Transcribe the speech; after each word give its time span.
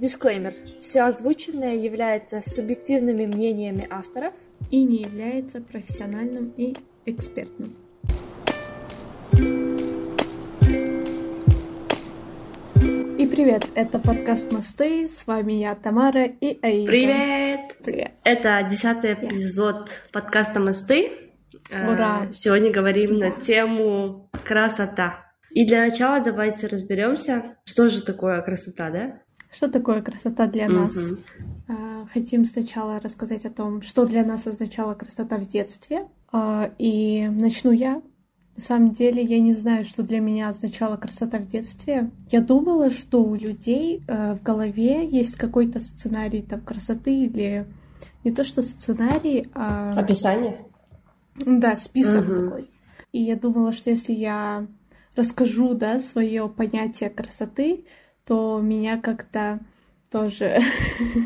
Дисклеймер. 0.00 0.54
Все 0.80 1.02
озвученное 1.02 1.74
является 1.76 2.40
субъективными 2.42 3.26
мнениями 3.26 3.86
авторов 3.90 4.32
и 4.70 4.82
не 4.82 5.02
является 5.02 5.60
профессиональным 5.60 6.54
и 6.56 6.74
экспертным. 7.04 7.76
И 13.18 13.26
привет, 13.26 13.66
это 13.74 13.98
подкаст 13.98 14.50
«Мосты», 14.50 15.10
с 15.10 15.26
вами 15.26 15.52
я, 15.52 15.74
Тамара 15.74 16.24
и 16.24 16.58
Аида. 16.62 16.86
Привет! 16.86 17.76
Привет! 17.84 18.12
Это 18.24 18.66
десятый 18.70 19.12
эпизод 19.12 19.90
подкаста 20.12 20.60
«Мосты». 20.60 21.12
Ура! 21.70 22.26
Э, 22.26 22.32
Сегодня 22.32 22.72
говорим 22.72 23.18
Да. 23.18 23.26
на 23.28 23.30
тему 23.32 24.30
красота. 24.44 25.26
И 25.50 25.66
для 25.66 25.82
начала 25.82 26.20
давайте 26.20 26.68
разберемся, 26.68 27.56
что 27.66 27.88
же 27.88 28.02
такое 28.02 28.40
красота, 28.40 28.88
да? 28.88 29.20
Что 29.52 29.68
такое 29.68 30.02
красота 30.02 30.46
для 30.46 30.68
нас? 30.68 30.94
Мгм. 30.94 31.18
А, 31.68 32.06
Хотим 32.12 32.44
сначала 32.44 33.00
рассказать 33.00 33.44
о 33.44 33.50
том, 33.50 33.82
что 33.82 34.06
для 34.06 34.24
нас 34.24 34.46
означала 34.46 34.94
красота 34.94 35.36
в 35.36 35.46
детстве. 35.46 36.06
А, 36.32 36.70
И 36.78 37.28
начну 37.28 37.70
я. 37.72 38.02
На 38.56 38.62
самом 38.62 38.90
деле 38.92 39.22
я 39.22 39.40
не 39.40 39.54
знаю, 39.54 39.84
что 39.84 40.02
для 40.02 40.20
меня 40.20 40.48
означала 40.48 40.96
красота 40.96 41.38
в 41.38 41.46
детстве. 41.46 42.10
Я 42.30 42.40
думала, 42.40 42.90
что 42.90 43.22
у 43.22 43.34
людей 43.34 44.02
э, 44.06 44.34
в 44.34 44.42
голове 44.42 45.06
есть 45.08 45.36
какой-то 45.36 45.80
сценарий 45.80 46.42
там 46.42 46.60
красоты 46.60 47.14
или 47.24 47.66
не 48.22 48.32
то 48.32 48.44
что 48.44 48.60
сценарий, 48.60 49.48
а 49.54 49.92
Описание? 49.92 50.58
да, 51.36 51.76
список 51.76 52.26
Мгм. 52.26 52.44
такой. 52.44 52.70
И 53.12 53.22
я 53.22 53.36
думала, 53.36 53.72
что 53.72 53.88
если 53.90 54.12
я 54.12 54.66
расскажу, 55.16 55.74
да, 55.74 55.98
свое 56.00 56.48
понятие 56.48 57.08
красоты, 57.08 57.86
то 58.30 58.60
меня 58.62 58.96
как-то 58.96 59.58
тоже 60.08 60.60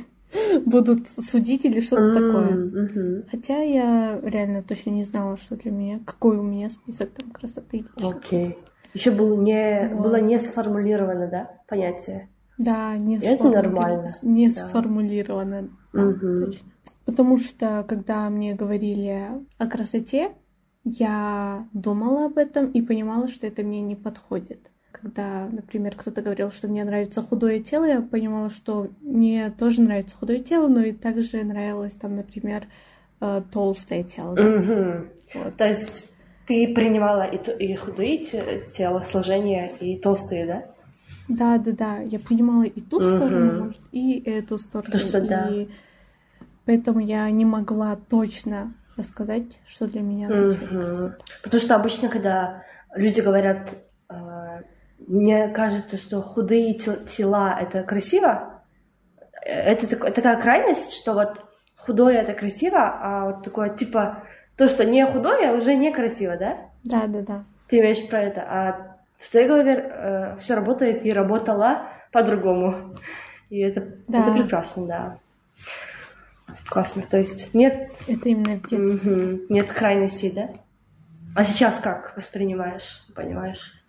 будут 0.65 1.07
судить 1.11 1.67
или 1.67 1.81
что-то 1.83 2.15
такое. 2.15 2.49
М, 2.49 2.69
мгм. 2.69 3.23
Хотя 3.31 3.59
я 3.63 4.19
реально 4.23 4.63
точно 4.63 4.89
не 4.91 5.05
знала, 5.05 5.37
что 5.37 5.55
для 5.57 5.71
меня, 5.71 6.01
какой 6.07 6.39
у 6.39 6.43
меня 6.43 6.71
список 6.71 7.11
там 7.11 7.31
красоты. 7.31 7.85
Окей. 8.03 8.57
Еще 8.95 9.11
был 9.11 9.37
не, 9.37 9.91
Вот. 9.93 10.03
было 10.03 10.21
не 10.21 10.39
сформулировано, 10.39 11.29
да, 11.29 11.51
понятие? 11.69 12.31
Да, 12.57 12.97
не, 12.97 13.17
Это 13.19 13.37
сформули- 13.45 13.55
нормально, 13.55 14.09
не 14.23 14.49
да. 14.49 14.55
сформулировано. 14.55 15.69
да, 15.93 16.01
Мгм. 16.01 16.37
точно. 16.47 16.69
Потому 17.05 17.37
что, 17.37 17.85
когда 17.87 18.31
мне 18.31 18.55
говорили 18.55 19.29
о 19.59 19.67
красоте, 19.67 20.33
я 20.85 21.67
думала 21.75 22.27
об 22.27 22.39
этом 22.39 22.71
и 22.71 22.81
понимала, 22.81 23.29
что 23.29 23.47
это 23.47 23.63
мне 23.63 23.83
не 23.83 23.95
подходит. 23.95 24.71
Когда, 25.09 25.47
например, 25.53 25.97
кто-то 25.97 26.23
говорил, 26.23 26.51
что 26.51 26.67
мне 26.67 26.83
нравится 26.83 27.21
худое 27.21 27.61
тело, 27.61 27.85
я 27.85 28.01
понимала, 28.01 28.49
что 28.49 28.89
мне 29.03 29.51
тоже 29.51 29.83
нравится 29.83 30.17
худое 30.17 30.39
тело, 30.39 30.67
но 30.69 30.81
и 30.81 30.93
также 30.93 31.45
нравилось 31.45 31.93
там, 31.93 32.15
например, 32.15 32.65
э, 33.21 33.43
толстое 33.53 34.03
тело. 34.03 34.35
да. 34.35 34.43
Мгм. 34.43 35.11
Вот. 35.35 35.57
То 35.59 35.69
есть 35.69 36.11
ты 36.47 36.73
принимала 36.75 37.25
и, 37.25 37.37
и 37.67 37.77
худые 37.77 38.25
те- 38.25 38.63
телосложения, 38.75 39.67
и 39.79 39.99
толстые, 39.99 40.47
да? 40.47 40.65
Да, 41.29 41.59
да, 41.59 41.73
да. 41.73 41.99
Я 41.99 42.19
принимала 42.19 42.63
и 42.63 42.81
ту 42.81 42.99
Мгм. 43.01 43.07
сторону, 43.19 43.53
может, 43.53 43.83
и 43.93 44.23
эту 44.25 44.57
сторону. 44.57 44.91
То, 44.91 44.99
что 44.99 45.21
да. 45.21 45.51
И 45.51 45.69
поэтому 46.65 47.01
я 47.01 47.31
не 47.31 47.45
могла 47.45 47.97
точно 47.97 48.73
рассказать, 48.97 49.61
что 49.67 49.87
для 49.87 50.01
меня 50.01 50.29
означает 50.29 50.71
Мгм. 50.71 50.81
красота. 50.81 51.17
Потому 51.43 51.61
что 51.63 51.77
обычно, 51.77 52.09
когда 52.09 52.63
люди 52.95 53.21
говорят, 53.21 53.71
мне 55.07 55.49
кажется, 55.49 55.97
что 55.97 56.23
худые 56.23 56.75
тел- 56.75 57.05
тела 57.07 57.59
это 57.61 57.83
красиво, 57.83 58.63
э, 59.45 59.51
это 59.53 59.87
так- 59.89 60.15
такая 60.15 60.41
крайность, 60.41 60.93
что 60.95 61.15
вот 61.15 61.41
худое 61.77 62.19
это 62.21 62.33
красиво, 62.33 62.79
а 62.81 63.25
вот 63.27 63.43
такое 63.45 63.69
типа 63.71 64.23
то, 64.57 64.69
что 64.69 64.85
не 64.85 65.05
худое, 65.07 65.53
уже 65.53 65.75
не 65.75 65.93
красиво, 65.93 66.37
да? 66.37 66.57
Да, 66.85 67.07
да, 67.07 67.21
да. 67.23 67.45
Ты 67.69 67.81
имеешь 67.81 68.09
про 68.09 68.21
это, 68.23 68.43
а 68.43 68.97
в 69.19 69.31
твоей 69.31 69.47
голове 69.49 70.37
все 70.41 70.55
работает 70.55 71.05
и 71.05 71.13
работала 71.13 71.89
по-другому. 72.13 72.95
И 73.51 73.59
это, 73.61 73.87
Да. 74.09 74.21
это 74.23 74.33
прекрасно, 74.33 74.87
да. 74.87 75.19
Классно. 76.67 77.03
То 77.03 77.19
есть 77.19 77.55
нет 77.55 77.91
Это 78.07 78.29
именно 78.29 78.57
в 78.59 78.67
детстве. 78.69 79.11
Мгм. 79.11 79.41
Нет 79.49 79.73
крайностей, 79.73 80.31
да? 80.31 80.49
А 81.35 81.45
сейчас 81.45 81.79
как 81.79 82.15
воспринимаешь, 82.17 83.05
понимаешь 83.15 83.84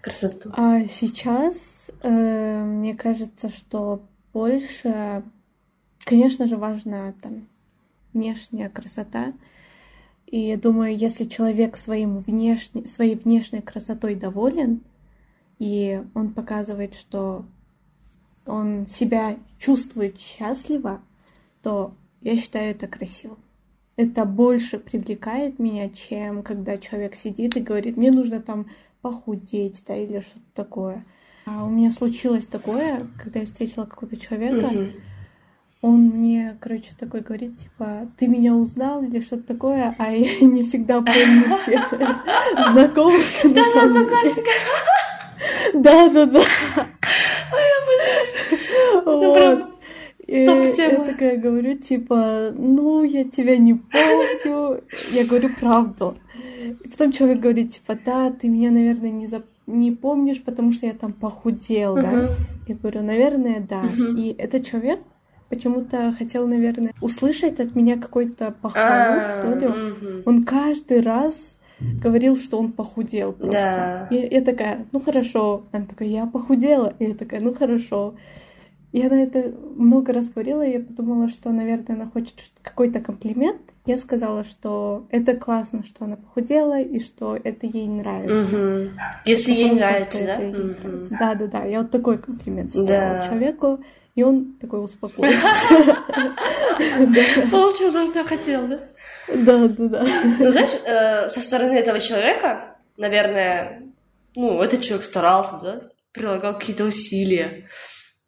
красоту? 0.00 0.50
А 0.54 0.84
сейчас 0.86 1.90
э, 2.02 2.64
мне 2.64 2.94
кажется, 2.94 3.48
что 3.48 4.02
больше, 4.32 5.22
конечно 6.04 6.46
же, 6.46 6.56
важна 6.56 7.12
там 7.20 7.48
внешняя 8.12 8.68
красота. 8.68 9.32
И 10.26 10.38
я 10.40 10.56
думаю, 10.56 10.96
если 10.96 11.24
человек 11.24 11.76
своим 11.76 12.18
внешне, 12.18 12.86
своей 12.86 13.16
внешней 13.16 13.60
красотой 13.60 14.14
доволен, 14.14 14.80
и 15.58 16.02
он 16.14 16.32
показывает, 16.32 16.94
что 16.94 17.44
он 18.46 18.86
себя 18.86 19.36
чувствует 19.58 20.18
счастливо, 20.18 21.00
то 21.62 21.94
я 22.20 22.36
считаю 22.36 22.70
это 22.70 22.86
красиво. 22.86 23.36
Это 23.96 24.24
больше 24.24 24.78
привлекает 24.78 25.58
меня, 25.58 25.90
чем 25.90 26.42
когда 26.42 26.78
человек 26.78 27.16
сидит 27.16 27.56
и 27.56 27.60
говорит, 27.60 27.96
мне 27.96 28.10
нужно 28.10 28.40
там 28.40 28.66
похудеть, 29.02 29.82
да, 29.86 29.96
или 29.96 30.20
что-то 30.20 30.44
такое. 30.54 31.04
А 31.46 31.64
у 31.64 31.70
меня 31.70 31.90
случилось 31.90 32.46
такое, 32.46 33.06
когда 33.18 33.40
я 33.40 33.46
встретила 33.46 33.84
какого-то 33.84 34.16
человека, 34.16 34.70
он 35.82 36.08
мне, 36.08 36.56
короче, 36.60 36.90
такой 36.98 37.20
говорит, 37.20 37.58
типа, 37.58 38.08
ты 38.18 38.26
меня 38.26 38.54
узнал 38.54 39.02
или 39.02 39.20
что-то 39.20 39.54
такое, 39.54 39.94
а 39.98 40.12
я 40.12 40.40
не 40.40 40.62
всегда 40.62 41.00
помню 41.00 41.56
всех 41.62 41.90
знакомых. 42.72 43.24
Да, 45.72 46.08
да, 46.10 46.26
да. 46.26 46.42
Вот. 49.04 49.69
Топ-тема. 50.46 51.04
я 51.06 51.12
такая 51.12 51.36
говорю, 51.38 51.76
типа, 51.76 52.52
ну, 52.56 53.02
я 53.04 53.24
тебя 53.24 53.56
не 53.56 53.74
помню. 53.74 54.82
Я 55.12 55.24
говорю 55.24 55.50
правду. 55.60 56.14
И 56.84 56.88
потом 56.88 57.12
человек 57.12 57.40
говорит, 57.40 57.72
типа, 57.74 57.98
да, 58.04 58.30
ты 58.30 58.48
меня, 58.48 58.70
наверное, 58.70 59.10
не, 59.10 59.26
зап- 59.26 59.44
не 59.66 59.90
помнишь, 59.92 60.42
потому 60.42 60.72
что 60.72 60.86
я 60.86 60.92
там 60.92 61.12
похудел, 61.12 61.94
да? 61.96 62.10
Мгм. 62.10 62.28
Я 62.68 62.74
говорю, 62.76 63.02
наверное, 63.02 63.60
да. 63.60 63.82
Мгм. 63.82 64.16
И 64.16 64.34
этот 64.38 64.66
человек 64.66 65.00
почему-то 65.48 66.14
хотел, 66.16 66.46
наверное, 66.46 66.92
услышать 67.00 67.58
от 67.60 67.74
меня 67.74 67.96
какой-то 67.98 68.54
похвалу, 68.62 69.20
А, 69.20 69.40
что 69.40 69.58
ли. 69.58 69.68
Он 70.26 70.44
каждый 70.44 71.00
раз 71.00 71.58
говорил, 71.80 72.36
что 72.36 72.58
он 72.58 72.72
похудел 72.72 73.32
просто. 73.32 74.06
Да. 74.10 74.16
И 74.16 74.28
я 74.34 74.42
такая, 74.42 74.86
ну 74.92 75.00
хорошо. 75.00 75.62
Она 75.72 75.86
такая, 75.86 76.08
я 76.08 76.26
похудела. 76.26 76.94
И 76.98 77.06
я 77.06 77.14
такая, 77.14 77.40
ну 77.40 77.52
хорошо. 77.54 78.14
И 78.92 79.06
она 79.06 79.22
это 79.22 79.52
много 79.76 80.12
раз 80.12 80.28
говорила, 80.30 80.62
и 80.66 80.72
я 80.72 80.80
подумала, 80.80 81.28
что, 81.28 81.50
наверное, 81.50 81.96
она 81.96 82.06
хочет 82.10 82.34
какой-то 82.62 82.98
комплимент. 83.00 83.60
Я 83.86 83.96
сказала, 83.96 84.42
что 84.42 85.06
это 85.10 85.36
классно, 85.36 85.84
что 85.84 86.04
она 86.06 86.16
похудела, 86.16 86.80
и 86.80 86.98
что 86.98 87.36
это 87.36 87.66
ей 87.66 87.86
нравится. 87.86 88.50
Мгм. 88.52 88.98
Если 89.24 89.52
ей 89.52 89.70
нравится, 89.72 90.26
да? 90.26 90.34
ей 90.36 90.52
Мгм. 90.52 90.76
нравится. 90.82 91.16
Да, 91.18 91.34
да, 91.34 91.46
да. 91.46 91.64
Я 91.64 91.82
вот 91.82 91.90
такой 91.92 92.18
комплимент 92.18 92.72
сделала 92.72 93.14
Да. 93.18 93.28
человеку, 93.28 93.80
и 94.16 94.22
он 94.24 94.54
такой 94.60 94.82
успокоился. 94.84 95.38
Получил 97.50 97.92
то, 97.92 98.06
что 98.06 98.24
хотел, 98.24 98.66
да? 98.66 98.80
Да, 99.28 99.68
да, 99.68 99.88
да. 99.88 100.06
Ну, 100.38 100.50
знаешь, 100.50 100.74
э, 100.84 101.28
со 101.28 101.40
стороны 101.40 101.74
этого 101.74 102.00
человека, 102.00 102.76
наверное, 102.96 103.84
ну, 104.34 104.60
этот 104.62 104.80
человек 104.82 105.04
старался, 105.04 105.58
да, 105.62 105.80
прилагал 106.12 106.58
какие-то 106.58 106.84
усилия, 106.84 107.66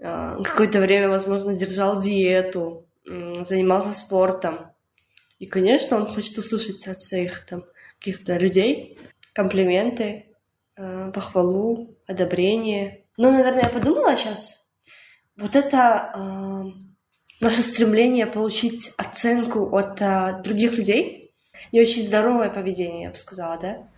какое-то 0.02 0.80
время, 0.80 1.08
возможно, 1.08 1.54
держал 1.54 2.00
диету, 2.00 2.86
занимался 3.04 3.92
спортом. 3.92 4.72
И, 5.38 5.46
конечно, 5.46 5.96
он 5.96 6.06
хочет 6.06 6.38
услышать 6.38 6.86
от 6.86 7.00
своих 7.00 7.44
там 7.46 7.64
каких-то 7.98 8.36
людей 8.36 8.98
комплименты, 9.32 10.26
э, 10.76 11.10
похвалу, 11.12 11.96
одобрение. 12.06 13.04
Но, 13.16 13.30
наверное, 13.30 13.62
я 13.62 13.68
подумала 13.68 14.16
сейчас, 14.16 14.68
вот 15.36 15.56
это 15.56 16.12
э, 16.14 16.62
наше 17.40 17.62
стремление 17.62 18.26
получить 18.26 18.92
оценку 18.96 19.76
от 19.76 20.00
э, 20.00 20.40
других 20.44 20.72
людей 20.72 21.34
не 21.72 21.80
очень 21.80 22.04
здоровое 22.04 22.50
поведение, 22.50 23.04
я 23.04 23.10
бы 23.10 23.16
сказала, 23.16 23.58
да? 23.58 23.88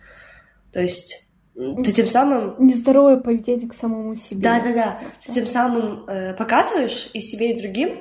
То 0.71 0.81
есть 0.81 1.27
ты 1.55 1.91
тем 1.91 2.07
самым 2.07 2.55
Нездоровое 2.59 3.17
поведение 3.17 3.69
к 3.69 3.73
самому 3.73 4.15
себе. 4.15 4.41
да, 4.41 4.59
да, 4.59 4.73
да. 4.73 4.99
Ты 5.25 5.31
тем 5.31 5.47
самым 5.47 6.05
э, 6.05 6.33
показываешь 6.33 7.09
и 7.13 7.21
себе, 7.21 7.53
и 7.53 7.61
другим, 7.61 7.99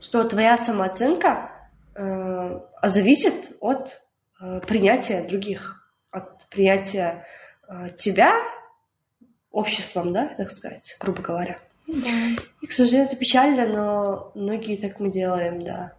что 0.00 0.22
твоя 0.24 0.56
самооценка 0.56 1.50
э, 1.94 2.60
зависит 2.84 3.56
от 3.60 4.00
э, 4.40 4.60
принятия 4.60 5.22
других, 5.22 5.84
от 6.10 6.46
принятия 6.48 7.24
э, 7.68 7.88
тебя 7.96 8.34
обществом, 9.50 10.12
да, 10.12 10.34
так 10.36 10.50
сказать, 10.52 10.96
грубо 11.00 11.22
говоря. 11.22 11.58
Да. 11.88 12.10
И, 12.60 12.66
к 12.66 12.72
сожалению, 12.72 13.06
это 13.06 13.16
печально, 13.16 13.66
но 13.66 14.32
многие 14.34 14.76
так 14.76 15.00
мы 15.00 15.10
делаем, 15.10 15.64
да. 15.64 15.92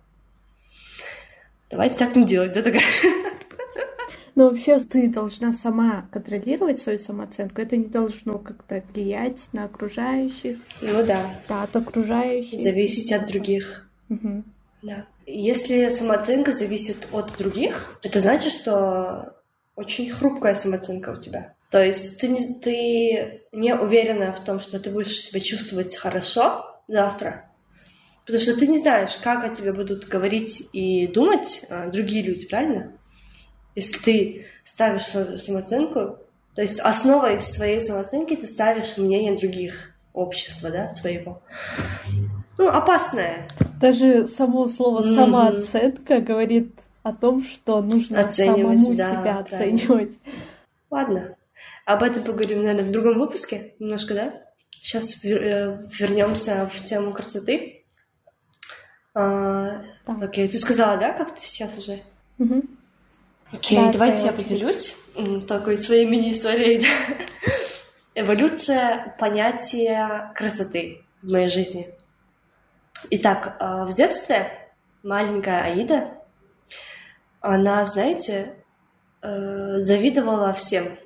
Давайте 1.70 1.98
так 1.98 2.16
не 2.16 2.26
делать, 2.26 2.54
да, 2.54 2.62
такая? 2.62 2.84
Но 4.36 4.50
вообще 4.50 4.80
ты 4.80 5.08
должна 5.08 5.54
сама 5.54 6.08
контролировать 6.12 6.80
свою 6.80 6.98
самооценку. 6.98 7.62
Это 7.62 7.78
не 7.78 7.86
должно 7.86 8.40
как-то 8.40 8.84
влиять 8.94 9.40
на 9.54 9.66
окружающих. 9.66 10.58
Ну 10.82 11.06
да. 11.06 11.40
Да, 11.48 11.64
от 11.64 11.76
окружающих. 11.76 12.60
Зависеть 12.60 13.12
от 13.12 13.28
других. 13.28 13.88
Мгм. 14.10 14.44
Да. 14.82 15.06
Если 15.26 15.88
самооценка 15.90 16.52
зависит 16.52 17.08
от 17.12 17.38
других, 17.38 18.00
это 18.04 18.20
значит, 18.20 18.52
что 18.52 19.36
очень 19.76 20.10
хрупкая 20.10 20.56
самооценка 20.56 21.12
у 21.12 21.22
тебя. 21.22 21.54
То 21.70 21.84
есть 21.84 22.20
ты 22.20 22.28
не, 22.28 22.60
ты 22.60 23.42
не 23.52 23.76
уверена 23.76 24.34
в 24.34 24.44
том, 24.44 24.60
что 24.60 24.80
ты 24.80 24.92
будешь 24.92 25.22
себя 25.22 25.40
чувствовать 25.40 25.96
хорошо 25.96 26.66
завтра, 26.88 27.50
потому 28.26 28.42
что 28.42 28.56
ты 28.56 28.68
не 28.68 28.78
знаешь, 28.78 29.18
как 29.18 29.44
о 29.44 29.50
тебе 29.50 29.74
будут 29.74 30.08
говорить 30.08 30.70
и 30.74 31.08
думать 31.08 31.66
а, 31.70 31.88
другие 31.90 32.24
люди, 32.24 32.46
правильно? 32.46 32.92
Если 33.76 33.98
ты 34.00 34.46
ставишь 34.64 35.06
свою 35.06 35.38
самооценку, 35.38 36.18
то 36.56 36.62
есть 36.62 36.80
основой 36.80 37.40
своей 37.42 37.82
самооценки 37.82 38.36
ты 38.36 38.48
ставишь 38.48 38.98
мнение 38.98 39.36
других 39.36 39.92
общества, 40.14 40.70
да, 40.70 40.90
своего. 40.90 41.42
Ну, 42.58 42.68
опасное. 42.68 43.48
Даже 43.82 44.28
само 44.28 44.68
слово 44.68 45.02
Мгм. 45.02 45.16
самооценка 45.16 46.20
говорит 46.22 46.72
о 47.02 47.14
том, 47.14 47.44
что 47.44 47.82
нужно 47.82 48.20
Оценивать, 48.20 48.80
самому 48.82 48.96
да, 48.96 49.10
себя 49.12 49.44
правильно. 49.50 49.76
оценивать. 49.76 50.12
Ладно. 50.92 51.36
Об 51.86 52.04
этом 52.04 52.24
поговорим, 52.24 52.60
наверное, 52.60 52.84
в 52.86 52.92
другом 52.92 53.18
выпуске 53.20 53.74
немножко, 53.80 54.14
да? 54.14 54.34
Сейчас 54.70 55.24
вернемся 55.24 56.70
в 56.72 56.84
тему 56.84 57.12
красоты. 57.14 57.84
А, 59.16 59.82
Да. 60.06 60.26
Окей, 60.26 60.48
ты 60.48 60.58
сказала, 60.58 60.98
да, 60.98 61.12
как 61.14 61.34
ты 61.36 61.42
сейчас 61.42 61.78
уже? 61.78 62.02
Мгм. 62.38 62.64
Окей, 63.54 63.78
Да, 63.78 63.92
давайте 63.92 64.26
я 64.26 64.34
поделюсь 64.34 64.98
такой 65.48 65.78
своей 65.78 66.08
мини-историей. 66.08 66.88
Эволюция 68.16 69.16
понятия 69.20 70.32
красоты 70.34 71.04
в 71.22 71.32
моей 71.32 71.48
жизни. 71.48 71.88
Итак, 73.12 73.56
а, 73.60 73.86
в 73.86 73.94
детстве 73.94 74.72
маленькая 75.04 75.66
Аида, 75.66 76.16
она, 77.42 77.86
знаете, 77.86 78.56
э, 79.22 79.84
завидовала 79.84 80.54
всем. 80.54 80.98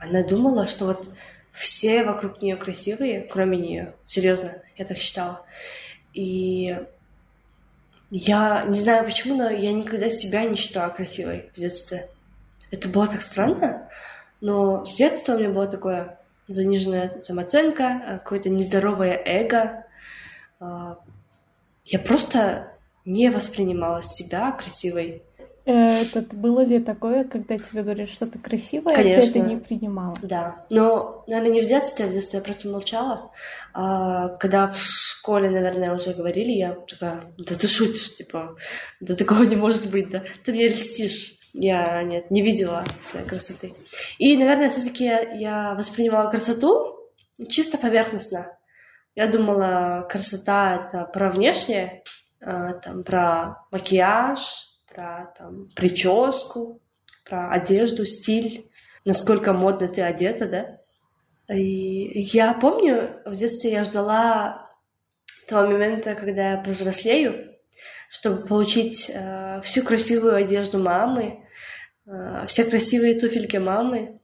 Она 0.00 0.24
думала, 0.24 0.66
что 0.66 0.86
вот 0.86 1.08
все 1.52 2.02
вокруг 2.02 2.42
нее 2.42 2.56
красивые, 2.56 3.20
кроме 3.20 3.58
нее. 3.58 3.94
Серьезно, 4.04 4.60
я 4.76 4.84
так 4.84 4.96
считала. 4.96 5.46
И 6.14 6.76
я 8.10 8.64
не 8.64 8.78
знаю 8.78 9.04
почему, 9.04 9.36
но 9.36 9.50
я 9.50 9.72
никогда 9.72 10.08
себя 10.08 10.44
не 10.44 10.56
считала 10.56 10.90
красивой 10.90 11.50
в 11.54 11.58
детстве. 11.58 12.08
Это 12.70 12.88
было 12.88 13.06
так 13.06 13.22
странно, 13.22 13.88
но 14.40 14.84
с 14.84 14.94
детства 14.96 15.34
у 15.34 15.38
меня 15.38 15.50
было 15.50 15.66
такое 15.66 16.18
заниженная 16.46 17.18
самооценка, 17.18 17.82
э, 17.82 18.18
какое-то 18.18 18.50
нездоровое 18.50 19.20
эго. 19.24 19.84
А, 20.60 20.98
Я 21.84 21.98
просто 21.98 22.72
не 23.04 23.30
воспринимала 23.30 24.02
себя 24.02 24.50
красивой. 24.52 25.22
Э, 25.66 26.02
Этот, 26.02 26.32
было 26.32 26.60
ли 26.60 26.78
такое, 26.78 27.24
когда 27.24 27.58
тебе 27.58 27.82
говорят, 27.82 28.08
что 28.08 28.26
ты 28.28 28.38
красивая, 28.38 28.94
а 28.94 28.96
ты 28.96 29.02
Конечно. 29.02 29.38
это 29.40 29.48
не 29.48 29.56
принимала? 29.56 30.16
Да, 30.22 30.64
но, 30.70 31.24
наверное, 31.26 31.54
не 31.54 31.60
в 31.60 31.66
детстве, 31.66 32.04
а 32.04 32.08
в 32.08 32.12
детстве 32.12 32.38
я 32.38 32.44
просто 32.44 32.68
молчала. 32.68 33.32
А, 33.74 34.28
когда 34.36 34.68
в 34.68 34.78
школе, 34.78 35.50
наверное, 35.50 35.92
уже 35.92 36.14
говорили, 36.14 36.52
я 36.52 36.74
такая, 36.74 37.20
да 37.36 37.54
ты 37.56 37.66
шутишь, 37.66 38.14
типа, 38.14 38.56
да 39.00 39.16
такого 39.16 39.42
не 39.42 39.56
может 39.56 39.90
быть, 39.90 40.08
да, 40.08 40.22
ты 40.44 40.52
мне 40.52 40.68
льстишь. 40.68 41.32
Я, 41.52 42.02
нет, 42.02 42.30
не 42.30 42.42
видела 42.42 42.84
своей 43.02 43.26
красоты. 43.26 43.72
И, 44.18 44.36
наверное, 44.36 44.68
все-таки 44.68 45.04
я, 45.04 45.20
я 45.32 45.74
воспринимала 45.74 46.30
красоту 46.30 46.96
чисто 47.48 47.78
поверхностно. 47.78 48.58
Я 49.14 49.26
думала, 49.26 50.06
красота— 50.08 50.86
это 50.86 51.06
про 51.06 51.30
внешнее, 51.30 52.04
а, 52.40 52.74
там, 52.74 53.02
про 53.04 53.64
макияж, 53.72 54.38
про 54.96 55.32
там, 55.38 55.68
прическу, 55.76 56.80
про 57.24 57.50
одежду, 57.50 58.06
стиль 58.06 58.70
насколько 59.06 59.52
модно 59.52 59.88
ты 59.88 60.02
одета, 60.02 60.46
да? 60.46 61.54
И 61.54 62.20
я 62.20 62.52
помню, 62.54 63.22
в 63.24 63.36
детстве 63.36 63.70
я 63.70 63.84
ждала 63.84 64.68
того 65.48 65.68
момента, 65.68 66.16
когда 66.16 66.52
я 66.52 66.58
повзрослею, 66.58 67.54
чтобы 68.10 68.44
получить 68.44 69.08
э, 69.08 69.60
всю 69.62 69.84
красивую 69.84 70.34
одежду 70.34 70.80
мамы, 70.80 71.46
э, 72.06 72.46
все 72.48 72.64
красивые 72.64 73.18
туфельки 73.18 73.58
мамы. 73.58 74.20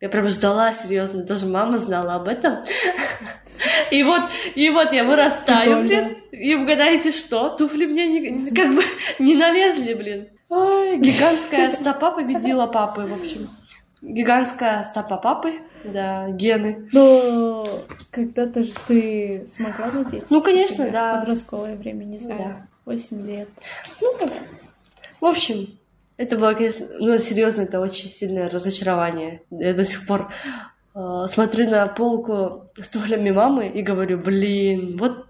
Я 0.00 0.08
прям 0.08 0.28
ждала, 0.28 0.72
серьезно, 0.72 1.24
даже 1.24 1.46
мама 1.46 1.78
знала 1.78 2.14
об 2.14 2.28
этом. 2.28 2.64
И 3.90 4.02
вот, 4.02 4.22
и 4.54 4.68
вот 4.70 4.92
я 4.92 5.04
вырастаю, 5.04 5.82
блин, 5.82 6.16
и 6.32 6.54
угадайте 6.54 7.12
что? 7.12 7.50
Туфли 7.50 7.86
мне 7.86 8.06
не- 8.06 8.50
как 8.50 8.74
бы 8.74 8.82
не 9.18 9.34
налезли, 9.36 9.94
блин. 9.94 10.28
Ой, 10.48 10.98
гигантская 10.98 11.70
стопа 11.72 12.10
победила 12.12 12.66
папы, 12.66 13.02
в 13.02 13.12
общем. 13.12 13.48
Гигантская 14.02 14.84
стопа 14.84 15.16
папы, 15.16 15.54
да, 15.84 16.28
гены. 16.30 16.88
Но 16.92 17.64
когда-то 18.10 18.62
же 18.64 18.72
ты 18.86 19.46
смогла 19.56 19.90
надеть? 19.92 20.24
Ну, 20.30 20.42
конечно, 20.42 20.90
да. 20.90 21.18
Подростковое 21.18 21.76
время, 21.76 22.04
не 22.04 22.18
знаю, 22.18 22.38
Да. 22.38 22.66
8 22.84 23.26
лет. 23.26 23.48
Ну, 24.02 24.12
в 25.20 25.24
общем, 25.26 25.78
это 26.18 26.36
было, 26.36 26.52
конечно, 26.52 26.86
ну, 26.98 27.16
серьезно, 27.18 27.62
это 27.62 27.80
очень 27.80 28.08
сильное 28.08 28.50
разочарование. 28.50 29.40
Я 29.50 29.72
до 29.72 29.84
сих 29.84 30.06
пор 30.06 30.30
смотрю 30.94 31.70
на 31.70 31.86
полку 31.86 32.70
с 32.76 32.88
туфлями 32.88 33.30
мамы 33.30 33.68
и 33.68 33.82
говорю, 33.82 34.18
блин, 34.18 34.96
вот 34.96 35.26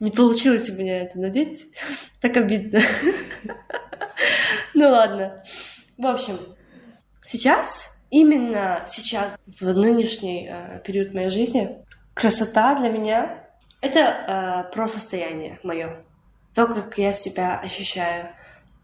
не 0.00 0.10
получилось 0.10 0.68
у 0.68 0.74
меня 0.74 1.02
это 1.02 1.18
надеть. 1.18 1.66
Так 2.20 2.36
обидно. 2.36 2.80
Ну 4.74 4.90
ладно. 4.90 5.42
В 5.96 6.06
общем, 6.06 6.38
сейчас, 7.22 7.98
именно 8.10 8.82
сейчас, 8.86 9.38
в 9.46 9.72
нынешний 9.72 10.48
э, 10.50 10.80
период 10.84 11.14
моей 11.14 11.30
жизни, 11.30 11.78
красота 12.12 12.74
для 12.74 12.90
меня— 12.90 13.44
это 13.80 14.00
э, 14.68 14.74
про 14.74 14.88
состояние 14.88 15.58
мое. 15.62 16.04
То, 16.54 16.66
как 16.66 16.98
я 16.98 17.14
себя 17.14 17.58
ощущаю, 17.58 18.34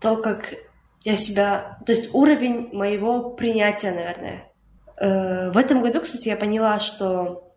то, 0.00 0.17
как 0.17 0.55
я 1.05 1.17
себя... 1.17 1.79
То 1.85 1.93
есть 1.93 2.14
уровень 2.14 2.71
моего 2.73 3.31
принятия, 3.31 3.91
наверное. 3.91 4.51
Э, 4.97 5.51
в 5.51 5.57
этом 5.57 5.83
году, 5.83 6.01
кстати, 6.01 6.29
я 6.29 6.37
поняла, 6.37 6.81
что... 6.81 7.49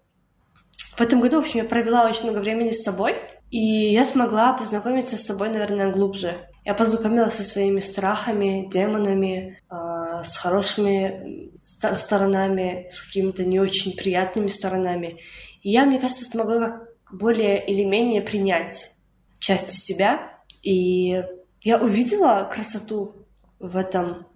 В 0.98 1.02
этом 1.02 1.20
году, 1.22 1.42
в 1.42 1.44
общем, 1.44 1.60
я 1.62 1.66
провела 1.66 2.06
очень 2.06 2.24
много 2.24 2.40
времени 2.40 2.72
с 2.72 2.84
собой, 2.84 3.16
и 3.52 3.92
я 3.92 4.06
смогла 4.06 4.54
познакомиться 4.54 5.18
с 5.18 5.26
собой, 5.26 5.50
наверное, 5.50 5.92
глубже. 5.92 6.36
Я 6.64 6.74
познакомилась 6.74 7.36
со 7.36 7.44
своими 7.44 7.80
страхами, 7.80 8.68
демонами, 8.72 9.60
э, 9.70 10.24
с 10.24 10.38
хорошими 10.38 11.52
ст- 11.64 11.98
сторонами, 11.98 12.88
с 12.90 13.02
какими-то 13.02 13.44
не 13.44 13.60
очень 13.60 13.96
приятными 13.96 14.48
сторонами. 14.48 15.20
И 15.62 15.72
я, 15.72 15.86
мне 15.86 16.00
кажется, 16.00 16.26
смогла 16.26 16.60
как 16.60 16.90
более 17.12 17.66
или 17.66 17.84
менее 17.84 18.22
принять 18.22 18.92
часть 19.40 19.72
себя. 19.72 20.32
И 20.64 21.24
я 21.62 21.78
увидела 21.78 22.50
красоту 22.52 23.28
в 23.60 23.78
этом, 23.78 24.28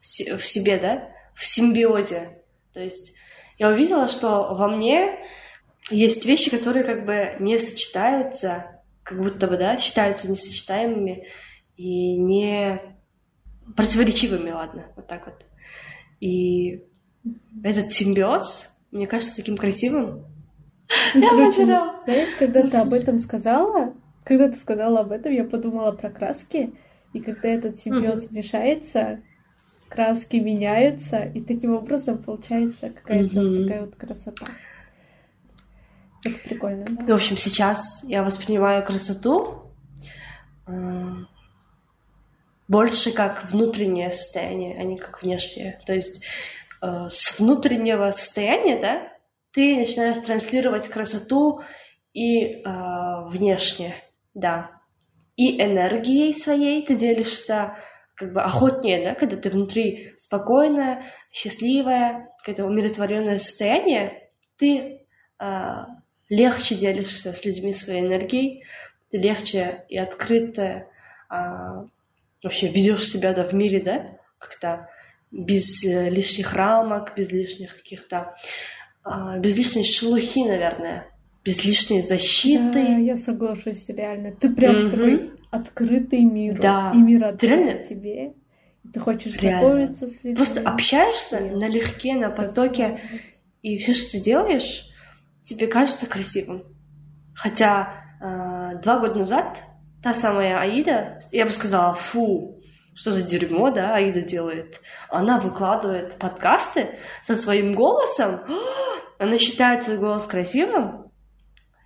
в 0.00 0.44
себе, 0.44 0.78
да, 0.78 1.11
в 1.34 1.46
симбиозе. 1.46 2.42
То 2.72 2.80
есть 2.80 3.12
я 3.58 3.68
увидела, 3.68 4.08
что 4.08 4.54
во 4.54 4.68
мне 4.68 5.20
есть 5.90 6.24
вещи, 6.26 6.50
которые 6.50 6.84
как 6.84 7.04
бы 7.04 7.36
не 7.38 7.58
сочетаются, 7.58 8.80
как 9.02 9.20
будто 9.20 9.46
бы, 9.46 9.56
да, 9.56 9.78
считаются 9.78 10.30
несочетаемыми 10.30 11.26
и 11.76 12.16
не 12.16 12.80
противоречивыми, 13.76 14.50
ладно, 14.50 14.86
вот 14.96 15.06
так 15.06 15.26
вот. 15.26 15.46
И 16.20 16.84
этот 17.62 17.92
симбиоз, 17.92 18.70
мне 18.90 19.06
кажется, 19.06 19.36
таким 19.36 19.56
красивым. 19.56 20.26
Я 21.14 21.28
короче, 21.30 21.64
знаешь, 21.64 22.34
когда 22.38 22.68
ты 22.68 22.76
об 22.76 22.92
этом 22.92 23.18
сказала, 23.18 23.94
когда 24.24 24.48
ты 24.48 24.56
сказала 24.56 25.00
об 25.00 25.12
этом, 25.12 25.32
я 25.32 25.44
подумала 25.44 25.92
про 25.92 26.10
краски, 26.10 26.74
и 27.12 27.20
когда 27.20 27.48
этот 27.48 27.78
симбиоз 27.78 28.30
мешается, 28.30 29.22
краски 29.92 30.36
меняются, 30.36 31.18
и 31.18 31.40
таким 31.40 31.74
образом 31.74 32.18
получается 32.18 32.90
какая-то 32.90 33.40
Мгм. 33.40 33.64
такая 33.64 33.80
вот 33.82 33.94
красота. 33.96 34.46
Это 36.24 36.38
прикольно, 36.48 36.86
да? 36.86 37.04
В 37.04 37.16
общем, 37.16 37.36
сейчас 37.36 38.04
я 38.08 38.22
воспринимаю 38.22 38.84
красоту 38.84 39.72
э, 40.66 41.12
больше 42.68 43.12
как 43.12 43.44
внутреннее 43.50 44.10
состояние, 44.12 44.78
а 44.78 44.84
не 44.84 44.96
как 44.96 45.22
внешнее. 45.22 45.80
То 45.84 45.92
есть 45.92 46.22
э, 46.80 47.08
с 47.10 47.38
внутреннего 47.38 48.10
состояния, 48.12 48.78
да, 48.80 49.12
ты 49.50 49.76
начинаешь 49.76 50.18
транслировать 50.18 50.88
красоту 50.88 51.60
и 52.14 52.44
э, 52.44 52.62
внешне, 53.26 53.94
да. 54.34 54.70
И 55.36 55.60
энергией 55.60 56.32
своей 56.32 56.82
ты 56.86 56.94
делишься 56.94 57.76
как 58.14 58.32
бы 58.32 58.42
охотнее, 58.42 59.04
да, 59.04 59.14
когда 59.14 59.36
ты 59.36 59.50
внутри 59.50 60.12
спокойная, 60.16 61.04
счастливая, 61.30 62.28
какое-то 62.38 62.64
умиротворенное 62.64 63.38
состояние, 63.38 64.30
ты 64.56 65.06
э, 65.38 65.70
легче 66.28 66.74
делишься 66.74 67.32
с 67.32 67.44
людьми 67.44 67.72
своей 67.72 68.00
энергией, 68.00 68.64
ты 69.10 69.18
легче 69.18 69.84
и 69.88 69.98
открыто 69.98 70.62
э, 70.62 70.86
вообще 72.42 72.68
ведешь 72.68 73.08
себя 73.08 73.32
да, 73.32 73.44
в 73.44 73.52
мире, 73.52 73.80
да, 73.80 74.18
как-то 74.38 74.88
без 75.30 75.84
э, 75.84 76.10
лишних 76.10 76.54
рамок, 76.54 77.14
без 77.16 77.32
лишних 77.32 77.76
каких-то, 77.76 78.34
э, 79.04 79.40
без 79.40 79.56
лишней 79.56 79.84
шелухи, 79.84 80.44
наверное, 80.44 81.06
без 81.44 81.64
лишней 81.64 82.02
защиты. 82.02 82.72
Да, 82.72 82.98
я 82.98 83.16
соглашусь, 83.16 83.88
реально. 83.88 84.32
Ты 84.32 84.50
прям 84.50 84.74
mm-hmm. 84.74 84.90
такой 84.90 85.41
открытый 85.52 86.24
миру. 86.24 86.60
Да. 86.60 86.92
И 86.94 86.98
мир 86.98 87.26
открыт 87.26 87.88
тебе. 87.88 88.32
Ты 88.92 88.98
хочешь 88.98 89.36
реально. 89.36 89.60
знакомиться 89.60 90.08
с 90.08 90.16
людьми. 90.24 90.34
Просто 90.34 90.60
общаешься 90.68 91.38
и 91.38 91.50
налегке, 91.50 92.14
на 92.14 92.30
потоке, 92.30 93.00
и 93.60 93.76
все, 93.76 93.94
что 93.94 94.12
ты 94.12 94.20
делаешь, 94.20 94.88
тебе 95.44 95.68
кажется 95.68 96.06
красивым. 96.06 96.64
Хотя 97.34 98.04
э, 98.20 98.80
два 98.82 98.98
года 98.98 99.20
назад 99.20 99.62
та 100.02 100.14
самая 100.14 100.58
Аида, 100.58 101.20
я 101.30 101.44
бы 101.44 101.50
сказала, 101.50 101.92
фу, 101.92 102.60
что 102.94 103.12
за 103.12 103.22
дерьмо, 103.22 103.70
да, 103.70 103.94
Аида 103.94 104.22
делает. 104.22 104.80
Она 105.08 105.38
выкладывает 105.38 106.16
подкасты 106.16 106.98
со 107.22 107.36
своим 107.36 107.74
голосом. 107.74 108.40
Она 109.18 109.38
считает 109.38 109.84
свой 109.84 109.98
голос 109.98 110.24
красивым. 110.26 111.12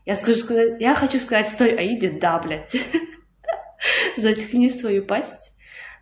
Я, 0.07 0.15
скажу, 0.17 0.77
я 0.79 0.95
хочу 0.95 1.19
сказать 1.19 1.53
той 1.59 1.77
Аиде, 1.77 2.11
да, 2.11 2.39
блядь. 2.39 2.77
Заткни 4.17 4.71
свою 4.71 5.05
пасть. 5.05 5.53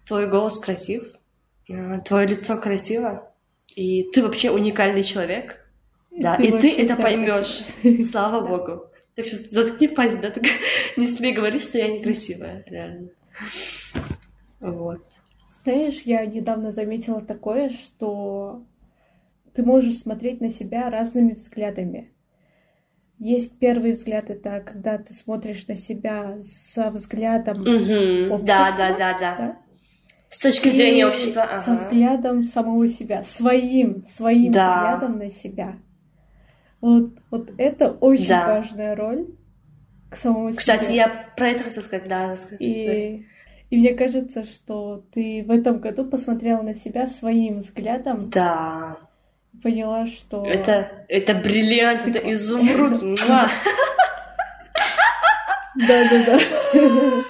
Твой 0.07 0.29
голос 0.29 0.59
красив. 0.59 1.15
Э, 1.69 2.01
твое 2.05 2.27
лицо 2.27 2.57
красиво. 2.57 3.33
И 3.75 4.05
ты 4.13 4.23
вообще 4.23 4.51
уникальный 4.51 5.03
человек. 5.03 5.61
Да, 6.11 6.37
и 6.37 6.51
ты, 6.51 6.57
и 6.57 6.61
ты 6.61 6.83
это 6.83 6.97
поймешь. 6.97 7.65
Слава 8.11 8.47
богу. 8.47 8.87
Так 9.15 9.27
что 9.27 9.37
заткни 9.51 9.89
пасть, 9.89 10.21
да, 10.21 10.31
так 10.31 10.45
не 10.97 11.07
смей 11.07 11.33
говорить, 11.33 11.63
что 11.63 11.79
я 11.79 11.89
некрасивая, 11.89 12.65
реально. 12.67 13.11
Вот. 14.61 15.03
Знаешь, 15.63 16.01
я 16.05 16.27
недавно 16.27 16.71
заметила 16.71 17.21
такое, 17.21 17.71
что 17.71 18.65
ты 19.55 19.63
можешь 19.63 19.99
смотреть 19.99 20.41
на 20.41 20.51
себя 20.51 20.91
разными 20.91 21.35
взглядами. 21.35 22.14
Есть 23.25 23.59
первый 23.59 23.93
взгляд, 23.93 24.29
это 24.29 24.61
когда 24.61 24.99
ты 24.99 25.15
смотришь 25.15 25.67
на 25.67 25.77
себя 25.77 26.37
со 26.43 26.91
взглядом 26.91 27.63
угу. 27.63 28.35
общества. 28.35 28.39
Да, 28.45 28.73
да, 28.77 28.97
да, 28.99 29.19
да. 29.19 29.37
да? 29.39 29.59
С 30.29 30.41
точки 30.41 30.69
зрения 30.69 31.01
И 31.01 31.05
общества. 31.05 31.45
Ага. 31.45 31.63
Со 31.63 31.75
взглядом 31.77 32.45
самого 32.45 32.87
себя, 32.87 33.23
своим, 33.23 34.05
своим 34.09 34.53
да. 34.53 34.99
взглядом 34.99 35.19
на 35.19 35.31
себя. 35.31 35.77
Вот, 36.83 37.15
вот 37.31 37.51
это 37.57 37.93
очень 37.93 38.29
да. 38.29 38.59
важная 38.59 38.95
роль 38.95 39.29
к 40.11 40.17
самому 40.17 40.51
себе. 40.51 40.59
Кстати, 40.59 40.93
я 40.93 41.09
про 41.35 41.49
это 41.49 41.65
хотела 41.65 41.83
сказать, 41.83 42.07
да. 42.07 42.37
Сказать, 42.37 42.61
и, 42.61 43.25
и 43.71 43.77
мне 43.79 43.95
кажется, 43.95 44.45
что 44.45 45.03
ты 45.15 45.43
в 45.49 45.51
этом 45.51 45.79
году 45.79 46.05
посмотрела 46.05 46.61
на 46.61 46.75
себя 46.75 47.07
своим 47.07 47.61
взглядом. 47.61 48.21
Да. 48.29 48.99
Поняла, 49.65 50.07
что... 50.07 50.45
Это, 50.45 51.07
это 51.09 51.33
бриллиант, 51.33 52.07
это 52.07 52.19
изумруд. 52.19 53.01
Да-да-да. 55.75 56.39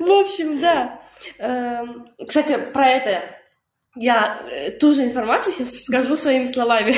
В 0.00 0.10
общем, 0.10 0.60
да. 0.60 1.00
Эм, 1.38 2.08
кстати, 2.26 2.58
про 2.72 2.90
это 2.90 3.22
я 3.94 4.40
э, 4.50 4.72
ту 4.72 4.92
же 4.92 5.04
информацию 5.04 5.54
сейчас 5.54 5.84
скажу 5.84 6.16
своими 6.16 6.46
словами. 6.46 6.96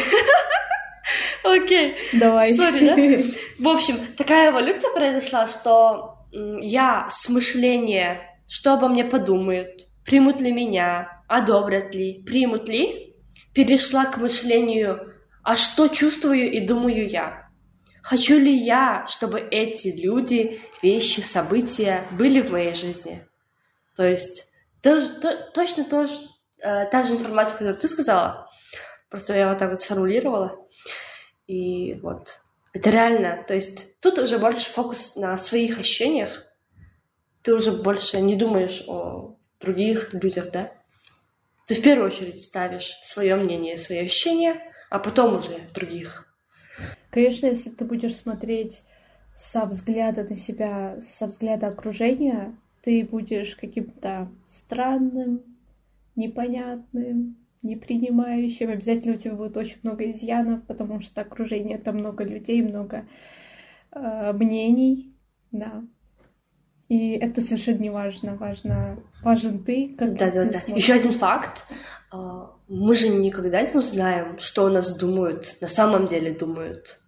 Окей. 1.44 1.98
Давай. 2.14 2.54
Sorry, 2.54 2.86
да? 2.86 3.32
В 3.58 3.68
общем, 3.68 3.98
такая 4.16 4.50
эволюция 4.50 4.90
произошла, 4.94 5.46
что 5.46 6.24
я 6.32 7.06
с 7.10 7.28
мышления, 7.28 8.22
что 8.48 8.72
обо 8.72 8.88
мне 8.88 9.04
подумают, 9.04 9.88
примут 10.06 10.40
ли 10.40 10.50
меня, 10.50 11.22
одобрят 11.28 11.94
ли, 11.94 12.22
примут 12.24 12.66
ли, 12.70 13.09
перешла 13.54 14.06
к 14.06 14.18
мышлению, 14.18 15.14
а 15.42 15.56
что 15.56 15.88
чувствую 15.88 16.50
и 16.50 16.60
думаю 16.60 17.08
я. 17.08 17.48
Хочу 18.02 18.38
ли 18.38 18.54
я, 18.54 19.06
чтобы 19.08 19.40
эти 19.40 19.88
люди, 19.88 20.60
вещи, 20.82 21.20
события 21.20 22.06
были 22.12 22.40
в 22.40 22.50
моей 22.50 22.74
жизни? 22.74 23.26
То 23.96 24.06
есть 24.06 24.46
то, 24.82 25.06
то, 25.20 25.50
точно 25.52 25.84
то, 25.84 26.04
э, 26.04 26.86
та 26.90 27.02
же 27.02 27.14
информация, 27.14 27.58
которую 27.58 27.80
ты 27.80 27.88
сказала, 27.88 28.50
просто 29.10 29.34
я 29.34 29.48
вот 29.48 29.58
так 29.58 29.70
вот 29.70 29.80
сформулировала. 29.80 30.56
И 31.46 31.94
вот. 31.94 32.40
Это 32.72 32.90
реально. 32.90 33.44
То 33.46 33.54
есть 33.54 34.00
тут 34.00 34.18
уже 34.18 34.38
больше 34.38 34.70
фокус 34.70 35.16
на 35.16 35.36
своих 35.36 35.78
ощущениях. 35.78 36.46
Ты 37.42 37.54
уже 37.54 37.72
больше 37.72 38.20
не 38.20 38.36
думаешь 38.36 38.84
о 38.86 39.36
других 39.60 40.14
людях, 40.14 40.50
да? 40.52 40.72
Ты 41.66 41.74
в 41.74 41.82
первую 41.82 42.06
очередь 42.06 42.42
ставишь 42.42 42.98
свое 43.02 43.36
мнение, 43.36 43.78
свои 43.78 43.98
ощущения, 43.98 44.60
а 44.90 44.98
потом 44.98 45.36
уже 45.36 45.60
других. 45.74 46.26
Конечно, 47.10 47.46
если 47.46 47.70
ты 47.70 47.84
будешь 47.84 48.16
смотреть 48.16 48.82
со 49.34 49.66
взгляда 49.66 50.24
на 50.24 50.36
себя, 50.36 51.00
со 51.00 51.26
взгляда 51.26 51.68
окружения, 51.68 52.56
ты 52.82 53.04
будешь 53.04 53.56
каким-то 53.56 54.30
странным, 54.46 55.42
непонятным, 56.16 57.36
не 57.62 57.76
принимающим. 57.76 58.70
Обязательно 58.70 59.14
у 59.14 59.18
тебя 59.18 59.34
будет 59.34 59.56
очень 59.56 59.78
много 59.82 60.10
изъянов, 60.10 60.64
потому 60.66 61.00
что 61.00 61.20
окружение 61.20 61.76
это 61.76 61.92
много 61.92 62.24
людей, 62.24 62.62
много 62.62 63.06
э, 63.92 64.32
мнений, 64.32 65.14
да. 65.52 65.84
И 66.90 67.12
это 67.12 67.40
совершенно 67.40 67.78
не 67.78 67.90
важно. 67.90 68.34
Важно, 68.34 68.98
важен 69.22 69.62
ты, 69.62 69.94
как 69.96 70.16
да, 70.16 70.28
да, 70.32 70.44
да. 70.46 70.58
Еще 70.66 70.94
один 70.94 71.12
факт. 71.12 71.64
А, 72.10 72.50
мы 72.66 72.96
же 72.96 73.08
никогда 73.08 73.62
не 73.62 73.72
узнаем, 73.76 74.40
что 74.40 74.66
о 74.66 74.70
нас 74.70 74.98
думают, 74.98 75.54
на 75.60 75.68
самом 75.68 76.06
деле 76.06 76.32
думают 76.32 77.00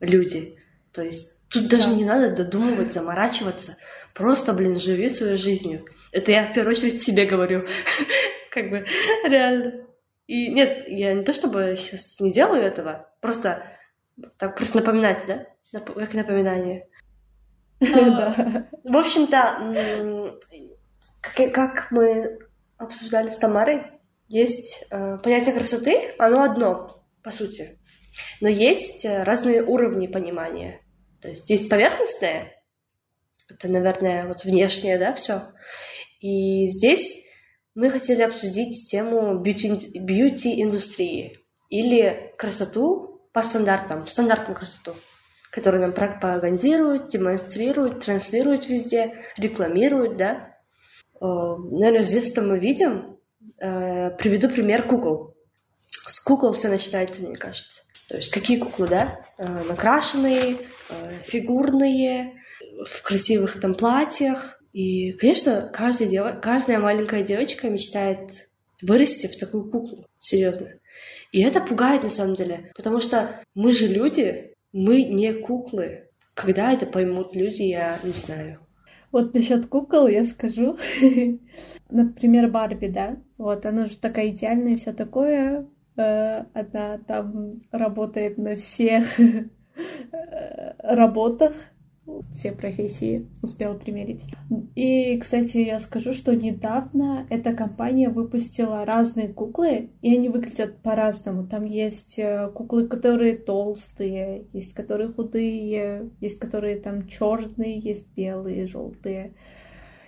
люди. 0.00 0.56
То 0.90 1.02
есть 1.02 1.30
тут 1.50 1.68
да. 1.68 1.76
даже 1.76 1.90
не 1.90 2.06
надо 2.06 2.34
додумывать, 2.34 2.94
заморачиваться. 2.94 3.76
Просто, 4.14 4.54
блин, 4.54 4.80
живи 4.80 5.10
своей 5.10 5.36
жизнью. 5.36 5.84
Это 6.12 6.32
я 6.32 6.50
в 6.50 6.54
первую 6.54 6.74
очередь 6.74 7.02
себе 7.02 7.26
говорю. 7.26 7.66
Как 8.50 8.70
бы 8.70 8.86
реально. 9.22 9.86
И 10.26 10.48
нет, 10.48 10.84
я 10.88 11.12
не 11.12 11.24
то 11.24 11.34
чтобы 11.34 11.76
сейчас 11.78 12.20
не 12.20 12.32
делаю 12.32 12.62
этого, 12.62 13.06
просто 13.20 13.64
так 14.38 14.56
просто 14.56 14.78
напоминать, 14.78 15.22
да? 15.28 15.46
Как 15.84 16.14
напоминание. 16.14 16.88
Да. 17.80 18.68
В 18.84 18.96
общем-то, 18.96 20.38
как 21.52 21.88
мы 21.90 22.38
обсуждали 22.78 23.28
с 23.28 23.36
Тамарой, 23.36 23.82
есть 24.28 24.86
э, 24.90 25.18
понятие 25.18 25.54
красоты, 25.54 26.10
оно 26.18 26.42
одно, 26.42 27.04
по 27.22 27.30
сути. 27.30 27.78
Но 28.40 28.48
есть 28.48 29.04
э, 29.04 29.22
разные 29.22 29.62
уровни 29.62 30.08
понимания. 30.08 30.80
То 31.20 31.28
есть 31.28 31.48
есть 31.48 31.68
поверхностное, 31.68 32.52
это, 33.48 33.68
наверное, 33.68 34.26
вот 34.26 34.42
внешнее, 34.44 34.98
да, 34.98 35.14
все. 35.14 35.52
И 36.20 36.66
здесь 36.66 37.24
мы 37.74 37.88
хотели 37.90 38.22
обсудить 38.22 38.90
тему 38.90 39.38
бьюти-индустрии 39.38 41.38
или 41.68 42.34
красоту 42.36 43.28
по 43.32 43.42
стандартам, 43.42 44.08
стандартную 44.08 44.56
красоту, 44.56 44.94
которую 45.56 45.80
нам 45.80 45.94
пропагандируют, 45.94 47.08
демонстрируют, 47.08 48.04
транслируют 48.04 48.68
везде, 48.68 49.24
рекламируют, 49.38 50.18
да. 50.18 50.54
Э, 51.14 51.24
наверное, 51.24 52.02
здесь-то 52.02 52.42
мы 52.42 52.58
видим, 52.58 53.16
э, 53.58 54.10
приведу 54.18 54.50
пример 54.50 54.86
кукол. 54.86 55.34
С 55.88 56.20
кукол 56.20 56.52
все 56.52 56.68
начинается, 56.68 57.22
мне 57.22 57.36
кажется. 57.36 57.84
То 58.06 58.18
есть 58.18 58.30
какие 58.30 58.58
куклы, 58.58 58.86
да? 58.86 59.18
Э, 59.38 59.64
накрашенные, 59.64 60.58
фигурные, 61.24 62.34
в 62.84 63.02
красивых 63.02 63.58
там 63.58 63.74
платьях, 63.74 64.60
и, 64.74 65.12
конечно, 65.12 65.70
каждая, 65.72 66.06
дев... 66.06 66.40
каждая 66.42 66.78
маленькая 66.78 67.22
девочка 67.22 67.70
мечтает 67.70 68.50
вырасти 68.82 69.26
в 69.26 69.38
такую 69.38 69.70
куклу, 69.70 70.04
серьезно. 70.18 70.68
И 71.32 71.42
это 71.42 71.62
пугает 71.62 72.02
на 72.02 72.10
самом 72.10 72.34
деле, 72.34 72.70
потому 72.76 73.00
что 73.00 73.40
мы 73.54 73.72
же 73.72 73.86
люди, 73.86 74.54
мы 74.76 75.04
не 75.04 75.32
куклы. 75.32 76.10
Когда 76.34 76.72
это 76.72 76.86
поймут 76.86 77.34
люди, 77.34 77.62
я 77.62 77.98
не 78.04 78.12
знаю. 78.12 78.60
Вот 79.10 79.32
насчет 79.32 79.66
кукол 79.66 80.06
я 80.06 80.24
скажу. 80.24 80.76
Например, 81.90 82.50
Барби, 82.50 82.88
да? 82.88 83.16
Вот, 83.38 83.64
она 83.64 83.86
же 83.86 83.96
такая 83.96 84.28
идеальная 84.28 84.76
все 84.76 84.92
такое. 84.92 85.66
Э, 85.96 86.44
она 86.52 86.98
там 87.06 87.52
работает 87.72 88.36
на 88.36 88.56
всех 88.56 89.04
работах, 90.78 91.54
все 92.30 92.52
профессии 92.52 93.26
успела 93.42 93.74
примерить. 93.74 94.24
И, 94.74 95.18
кстати, 95.18 95.58
я 95.58 95.80
скажу, 95.80 96.12
что 96.12 96.34
недавно 96.34 97.26
эта 97.30 97.52
компания 97.52 98.08
выпустила 98.08 98.84
разные 98.84 99.28
куклы, 99.28 99.90
и 100.02 100.14
они 100.14 100.28
выглядят 100.28 100.78
по-разному. 100.78 101.46
Там 101.46 101.64
есть 101.64 102.14
э, 102.18 102.48
куклы, 102.54 102.86
которые 102.86 103.36
толстые, 103.36 104.44
есть 104.52 104.72
которые 104.74 105.12
худые, 105.12 106.10
есть 106.20 106.38
которые 106.38 106.78
там 106.78 107.08
черные, 107.08 107.78
есть 107.78 108.06
белые, 108.14 108.66
желтые. 108.66 109.34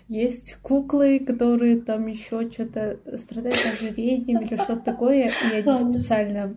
Есть 0.07 0.57
куклы, 0.63 1.19
которые 1.19 1.81
там 1.81 2.07
еще 2.07 2.51
что-то 2.51 2.99
страдают 3.19 3.59
ожирением 3.59 4.41
или 4.41 4.55
что-то 4.55 4.81
такое, 4.81 5.29
и 5.29 5.55
они 5.55 5.95
специально 5.95 6.55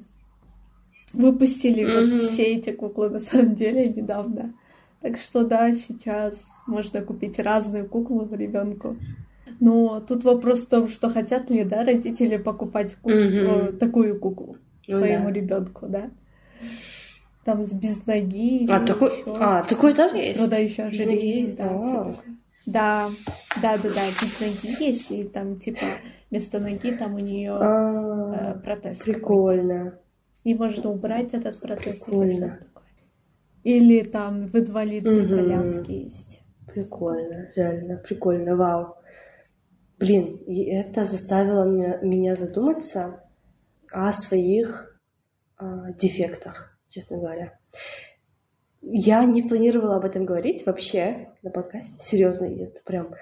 выпустили 1.14 1.84
вот 1.84 2.24
все 2.24 2.44
эти 2.44 2.72
куклы 2.72 3.10
на 3.10 3.20
самом 3.20 3.56
деле 3.56 3.88
недавно. 3.88 4.54
Так 5.02 5.18
что 5.18 5.44
да, 5.44 5.74
сейчас 5.74 6.46
можно 6.68 7.02
купить 7.02 7.40
разную 7.40 7.88
куклу 7.88 8.28
ребенку. 8.32 8.98
Но 9.60 10.00
тут 10.00 10.24
вопрос 10.24 10.66
в 10.66 10.70
том, 10.70 10.88
что 10.88 11.10
хотят 11.10 11.50
ли, 11.50 11.64
да, 11.64 11.84
родители 11.84 12.38
покупать 12.38 12.96
куклу, 12.96 13.18
mm 13.18 13.78
такую 13.78 14.20
куклу 14.20 14.58
ну, 14.88 14.98
своему 14.98 15.30
да. 15.30 15.32
ребенку, 15.32 15.88
да? 15.88 16.10
Там 17.44 17.64
с 17.64 17.74
без 17.74 18.06
ноги. 18.06 18.68
А, 18.70 18.80
такой, 18.80 19.12
а, 19.28 19.64
такой 19.64 19.94
тоже 19.94 20.18
есть? 20.18 20.40
Страдающий 20.40 20.82
ожирением, 20.84 21.56
да, 21.56 21.70
а. 21.70 22.16
Да, 22.68 23.10
да, 23.62 23.78
да, 23.78 23.90
да, 23.90 24.02
без 24.22 24.40
ноги 24.40 24.84
есть, 24.84 25.12
и 25.12 25.24
там, 25.24 25.60
типа, 25.60 25.86
вместо 26.30 26.60
ноги 26.60 26.92
там 26.92 27.16
у 27.16 27.20
нее 27.20 27.54
а, 27.54 28.56
э, 28.56 28.60
протез. 28.60 29.00
Прикольно. 29.00 29.98
И 30.44 30.54
можно 30.54 30.92
убрать 30.92 31.34
этот 31.34 31.60
протез. 31.60 32.00
Прикольно. 32.02 32.60
Или 33.64 34.04
там 34.04 34.48
в 34.48 34.56
инвалидной 34.56 35.26
угу. 35.26 35.36
коляске 35.36 36.02
есть. 36.04 36.42
Прикольно, 36.68 37.52
реально, 37.56 37.98
прикольно, 37.98 38.56
вау. 38.56 38.96
Блин, 40.00 40.38
и 40.48 40.64
это 40.64 41.06
заставило 41.06 41.66
меня, 41.66 41.98
меня 42.02 42.36
задуматься 42.36 43.24
о 43.92 44.12
своих 44.14 45.00
э, 45.60 45.66
дефектах, 45.98 46.78
честно 46.88 47.18
говоря. 47.18 47.60
Я 48.82 49.24
не 49.26 49.44
планировала 49.44 49.98
об 49.98 50.06
этом 50.06 50.26
говорить 50.26 50.66
вообще 50.66 51.30
на 51.44 51.52
подкасте, 51.52 52.04
серьезно, 52.04 52.46
это 52.46 52.82
прям 52.84 53.14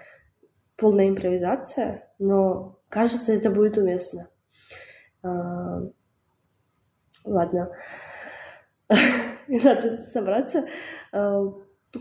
полная 0.78 1.10
импровизация, 1.10 2.08
но 2.18 2.80
кажется, 2.88 3.34
это 3.34 3.50
будет 3.50 3.78
уместно. 3.78 4.30
А, 5.22 5.82
ладно. 7.26 7.72
надо 9.64 9.98
собраться. 9.98 10.68
Э, 11.12 11.44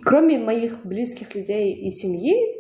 кроме 0.05 0.38
моих 0.38 0.85
близких 0.85 1.35
людей 1.35 1.73
и 1.73 1.90
семьи, 1.90 2.59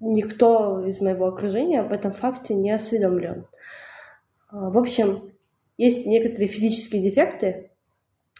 никто 0.00 0.84
из 0.86 1.00
моего 1.00 1.26
окружения 1.26 1.80
об 1.80 1.92
этом 1.92 2.12
факте 2.12 2.54
не 2.54 2.70
осведомлен. 2.70 3.46
Э, 4.50 4.56
в 4.70 4.78
общем, 4.78 5.32
есть 5.76 6.06
некоторые 6.06 6.48
физические 6.48 7.02
дефекты. 7.02 7.70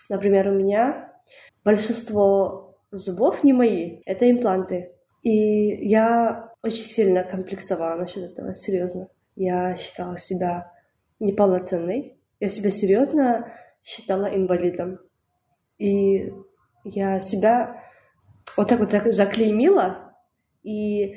Например, 0.08 0.48
у 0.48 0.54
меня 0.54 1.12
большинство 1.64 2.78
зубов 2.90 3.44
не 3.44 3.52
мои, 3.52 4.00
это 4.06 4.30
импланты. 4.30 4.92
И 5.22 5.86
я 5.86 6.54
очень 6.62 6.84
сильно 6.84 7.24
комплексовала 7.24 7.96
насчет 7.96 8.32
этого, 8.32 8.54
серьезно. 8.54 9.08
Я 9.36 9.76
считала 9.76 10.16
себя 10.16 10.72
неполноценной. 11.20 12.16
Я 12.40 12.48
себя 12.48 12.70
серьезно 12.70 13.52
считала 13.82 14.26
инвалидом. 14.26 14.98
И 15.78 16.32
я 16.84 17.20
себя 17.20 17.84
вот 18.56 18.68
так 18.68 18.80
вот 18.80 18.92
заклеймила 18.92 20.14
и 20.62 21.16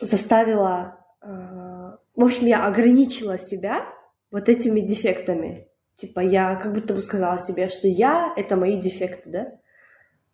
заставила... 0.00 0.98
А, 1.20 1.98
в 2.14 2.22
общем, 2.22 2.46
я 2.46 2.64
ограничила 2.64 3.38
себя 3.38 3.84
вот 4.30 4.48
этими 4.48 4.80
дефектами. 4.80 5.68
Типа 5.96 6.20
я 6.20 6.56
как 6.56 6.74
будто 6.74 6.94
бы 6.94 7.00
сказала 7.00 7.38
себе, 7.38 7.68
что 7.68 7.88
я— 7.88 8.32
это 8.36 8.56
мои 8.56 8.80
дефекты, 8.80 9.30
да? 9.30 9.52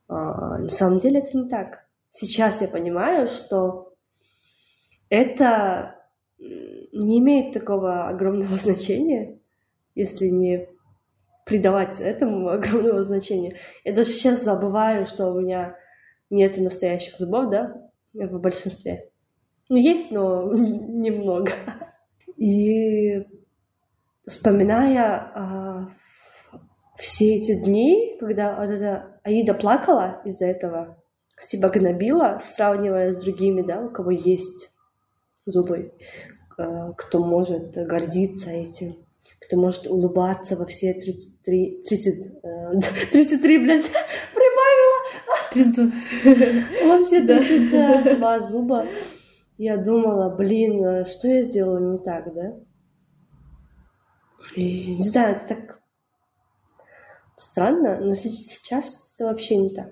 А, 0.09 0.59
на 0.59 0.69
самом 0.69 0.99
деле 0.99 1.19
это 1.21 1.37
не 1.37 1.49
так. 1.49 1.87
Сейчас 2.11 2.61
я 2.61 2.69
понимаю, 2.69 3.29
что 3.29 3.95
это 5.09 5.97
не 6.39 7.19
имеет 7.19 7.53
такого 7.53 8.09
огромного 8.09 8.57
значения, 8.63 9.39
если 9.95 10.27
не 10.27 10.69
придавать 11.51 12.01
этому 12.01 12.49
огромного 12.49 13.03
значения. 13.03 13.59
Я 13.85 13.93
даже 13.93 14.11
сейчас 14.11 14.45
забываю, 14.45 15.07
что 15.07 15.33
у 15.33 15.41
меня 15.41 15.77
нет 16.31 16.57
настоящих 16.57 17.19
зубов, 17.19 17.51
да, 17.51 17.91
в 18.15 18.39
большинстве. 18.39 19.11
Ну, 19.69 19.77
есть, 19.77 20.13
но 20.13 20.53
немного. 20.55 21.53
И 22.37 23.27
вспоминая 24.27 25.33
а, 25.35 25.89
все 26.97 27.35
эти 27.35 27.61
дни, 27.61 28.17
когда 28.21 28.57
вот 28.57 28.71
эта 28.71 29.21
Аида 29.25 29.55
плакала 29.55 30.23
из-за 30.25 30.47
этого, 30.47 31.03
себя 31.39 31.69
гнобила, 31.69 32.39
сравнивая 32.41 33.11
с 33.11 33.17
другими, 33.17 33.63
да, 33.63 33.81
у 33.81 33.91
кого 33.91 34.13
есть 34.13 34.71
зубы, 35.47 35.95
а, 36.57 36.93
кто 36.93 37.25
может 37.25 37.73
гордиться 37.75 38.51
этим 38.51 39.05
кто 39.41 39.57
может 39.57 39.87
улыбаться 39.87 40.57
во 40.57 40.67
все 40.67 40.93
33... 40.95 41.83
30... 41.89 42.43
33, 43.11 43.59
блядь, 43.59 43.85
прибавила! 44.35 45.01
32. 45.53 45.93
Во 46.87 47.05
все 47.05 47.27
32 47.27 48.41
зуба. 48.41 48.87
Я 49.57 49.77
думала, 49.77 50.35
блин, 50.35 50.85
а 50.85 51.05
что 51.05 51.29
я 51.29 51.43
сделала 51.43 51.79
не 51.79 51.99
так, 51.99 52.33
да? 52.35 52.55
И, 54.55 54.97
не 54.97 55.03
знаю, 55.03 55.35
это 55.37 55.55
так 55.55 55.81
странно, 57.37 57.99
но 58.01 58.15
сейчас 58.15 59.15
это 59.15 59.27
вообще 59.27 59.57
не 59.57 59.75
так. 59.75 59.91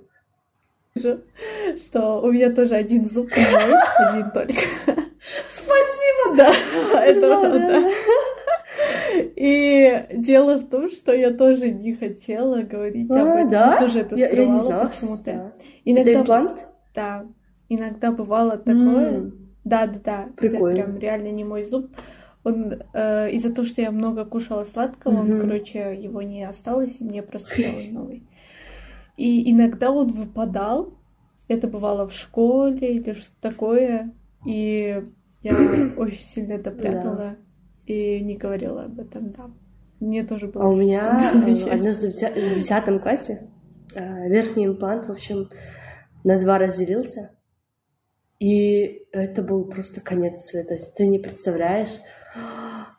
Что 0.97 2.21
у 2.23 2.33
меня 2.33 2.51
тоже 2.51 2.75
один 2.75 3.09
зуб 3.09 3.29
один 3.33 4.31
только. 4.31 4.55
Спасибо! 5.53 6.37
Да, 6.37 6.55
это 7.05 7.21
правда. 7.21 7.93
И 9.39 10.07
дело 10.15 10.57
в 10.57 10.69
том, 10.69 10.91
что 10.91 11.15
я 11.15 11.33
тоже 11.33 11.71
не 11.71 11.95
хотела 11.95 12.63
говорить 12.63 13.09
а, 13.09 13.23
об 13.23 13.29
этом. 13.29 13.49
Да? 13.51 13.73
Я 13.75 13.79
тоже 13.79 14.01
это 14.01 14.17
скрывала 14.17 14.35
я, 14.35 14.43
я 14.43 14.49
не 14.49 14.61
знала, 14.61 14.87
почему-то. 14.89 15.53
Иногда... 15.85 16.11
Это 16.11 16.21
имплант? 16.21 16.69
Да. 16.93 17.27
Иногда 17.69 18.11
бывало 18.11 18.59
такое. 18.59 19.13
Mm. 19.13 19.33
Да, 19.63 19.87
да, 19.87 20.01
да. 20.05 20.29
Прикольно. 20.37 20.79
Это 20.79 20.87
прям 20.87 20.99
реально 20.99 21.31
не 21.31 21.45
мой 21.45 21.63
зуб. 21.63 21.89
Он 22.43 22.81
э, 22.93 23.31
из-за 23.31 23.55
того, 23.55 23.69
что 23.69 23.81
я 23.81 23.93
много 23.93 24.25
кушала 24.25 24.65
сладкого, 24.65 25.13
mm-hmm. 25.13 25.35
он, 25.35 25.41
короче, 25.41 25.97
его 26.03 26.21
не 26.23 26.43
осталось, 26.43 26.97
и 26.99 27.05
мне 27.05 27.23
просто 27.23 27.55
сделали 27.55 27.91
новый. 27.93 28.25
И 29.17 29.53
иногда 29.53 29.93
он 29.93 30.15
выпадал. 30.15 30.95
Это 31.47 31.69
бывало 31.69 32.09
в 32.09 32.13
школе 32.13 32.93
или 32.93 33.13
что-то 33.13 33.41
такое. 33.41 34.13
И 34.45 35.01
я 35.43 35.53
очень 35.97 36.25
сильно 36.25 36.55
это 36.55 36.73
прятала. 36.73 37.15
Да 37.15 37.37
и 37.89 38.21
не 38.21 38.37
говорила 38.37 38.85
об 38.85 39.01
этом, 39.01 39.31
да. 39.31 39.51
Мне 39.99 40.23
тоже 40.25 40.47
было. 40.47 40.65
А 40.65 40.69
у 40.69 40.77
меня 40.77 41.33
э, 41.35 41.71
однажды 41.71 42.11
в 42.11 42.55
десятом 42.55 43.01
классе 43.01 43.49
э, 43.95 44.29
верхний 44.29 44.67
имплант, 44.67 45.07
в 45.07 45.11
общем, 45.11 45.49
на 46.23 46.39
два 46.39 46.59
разделился. 46.59 47.33
И 48.39 49.07
это 49.11 49.43
был 49.43 49.65
просто 49.65 50.01
конец 50.01 50.45
света. 50.45 50.77
Ты 50.95 51.09
не 51.09 51.19
представляешь, 51.19 51.97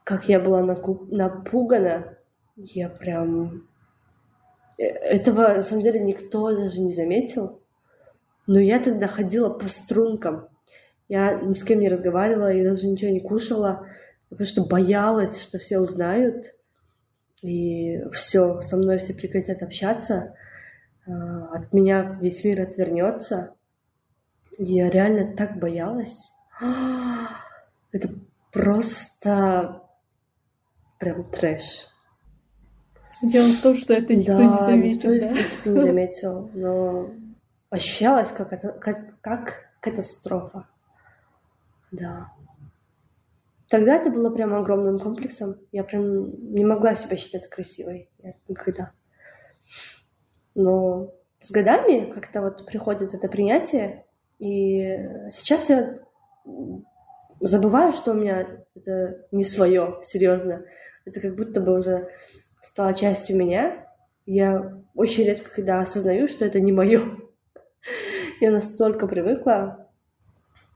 как 0.04 0.28
я 0.28 0.40
была 0.40 0.64
напугана. 0.64 2.18
Я 2.56 2.90
прям... 2.90 3.68
Э, 4.80 4.84
этого, 4.86 5.50
на 5.50 5.62
самом 5.62 5.84
деле, 5.84 6.00
никто 6.00 6.52
даже 6.52 6.82
не 6.82 6.92
заметил. 6.92 7.62
Но 8.48 8.60
я 8.60 8.80
тогда 8.80 9.06
ходила 9.06 9.50
по 9.50 9.70
стрункам. 9.70 10.50
Я 11.08 11.36
ни 11.36 11.54
с 11.54 11.64
кем 11.64 11.80
не 11.80 11.90
разговаривала, 11.90 12.52
я 12.52 12.64
даже 12.64 12.88
ничего 12.88 13.12
не 13.12 13.20
кушала 13.20 13.86
потому 14.30 14.46
что 14.46 14.66
боялась, 14.66 15.42
что 15.42 15.60
все 15.60 15.80
узнают, 15.80 16.54
и 17.42 18.04
все, 18.12 18.62
со 18.62 18.78
мной 18.78 18.98
все 18.98 19.14
прекратят 19.14 19.62
общаться, 19.62 20.36
а, 21.08 21.54
от 21.54 21.74
меня 21.74 22.18
весь 22.22 22.44
мир 22.44 22.62
отвернется. 22.62 23.56
Я 24.58 24.90
реально 24.90 25.36
так 25.36 25.58
боялась. 25.58 26.32
Это 27.92 28.10
просто 28.52 29.82
прям 31.00 31.24
трэш. 31.24 31.88
Дело 33.22 33.54
в 33.54 33.62
том, 33.62 33.76
что 33.78 33.94
это 33.94 34.16
никто 34.16 34.38
да, 34.38 34.44
не 34.44 34.60
заметил, 34.60 35.14
никто, 35.14 35.28
да? 35.28 35.34
в 35.34 35.36
принципе, 35.36 35.70
не 35.72 35.80
заметил, 35.80 36.52
но 36.54 37.10
ощущалось 37.70 38.32
как, 38.32 38.54
это, 38.54 38.70
как, 38.70 39.20
как 39.20 39.54
катастрофа. 39.82 40.68
Да. 41.92 42.32
Тогда 43.70 43.96
это 43.96 44.10
было 44.10 44.30
прям 44.30 44.54
огромным 44.54 45.00
комплексом. 45.00 45.56
Я 45.72 45.84
прям 45.84 46.54
не 46.54 46.66
могла 46.66 46.96
себя 46.96 47.16
считать 47.16 47.48
красивой. 47.48 48.10
Я 48.20 48.34
никогда. 48.48 48.92
Но 50.56 51.14
с 51.40 51.52
годами 51.52 52.12
как-то 52.12 52.42
вот 52.42 52.66
приходит 52.66 53.14
это 53.14 53.30
принятие, 53.30 54.06
и 54.40 55.08
сейчас 55.32 55.70
я 55.70 55.96
забываю, 57.40 57.94
что 57.94 58.12
у 58.12 58.16
меня 58.16 58.66
это 58.76 59.26
не 59.32 59.44
свое, 59.44 60.00
серьезно. 60.04 60.66
Это 61.06 61.22
как 61.22 61.36
будто 61.36 61.62
бы 61.62 61.78
уже 61.78 62.10
стало 62.62 62.94
частью 62.94 63.38
меня. 63.38 63.88
Я 64.26 64.82
очень 64.96 65.24
редко 65.24 65.50
когда 65.50 65.80
осознаю, 65.80 66.28
что 66.28 66.46
это 66.46 66.60
не 66.60 66.72
мое. 66.72 67.02
Я 68.42 68.52
настолько 68.52 69.08
привыкла. 69.08 69.90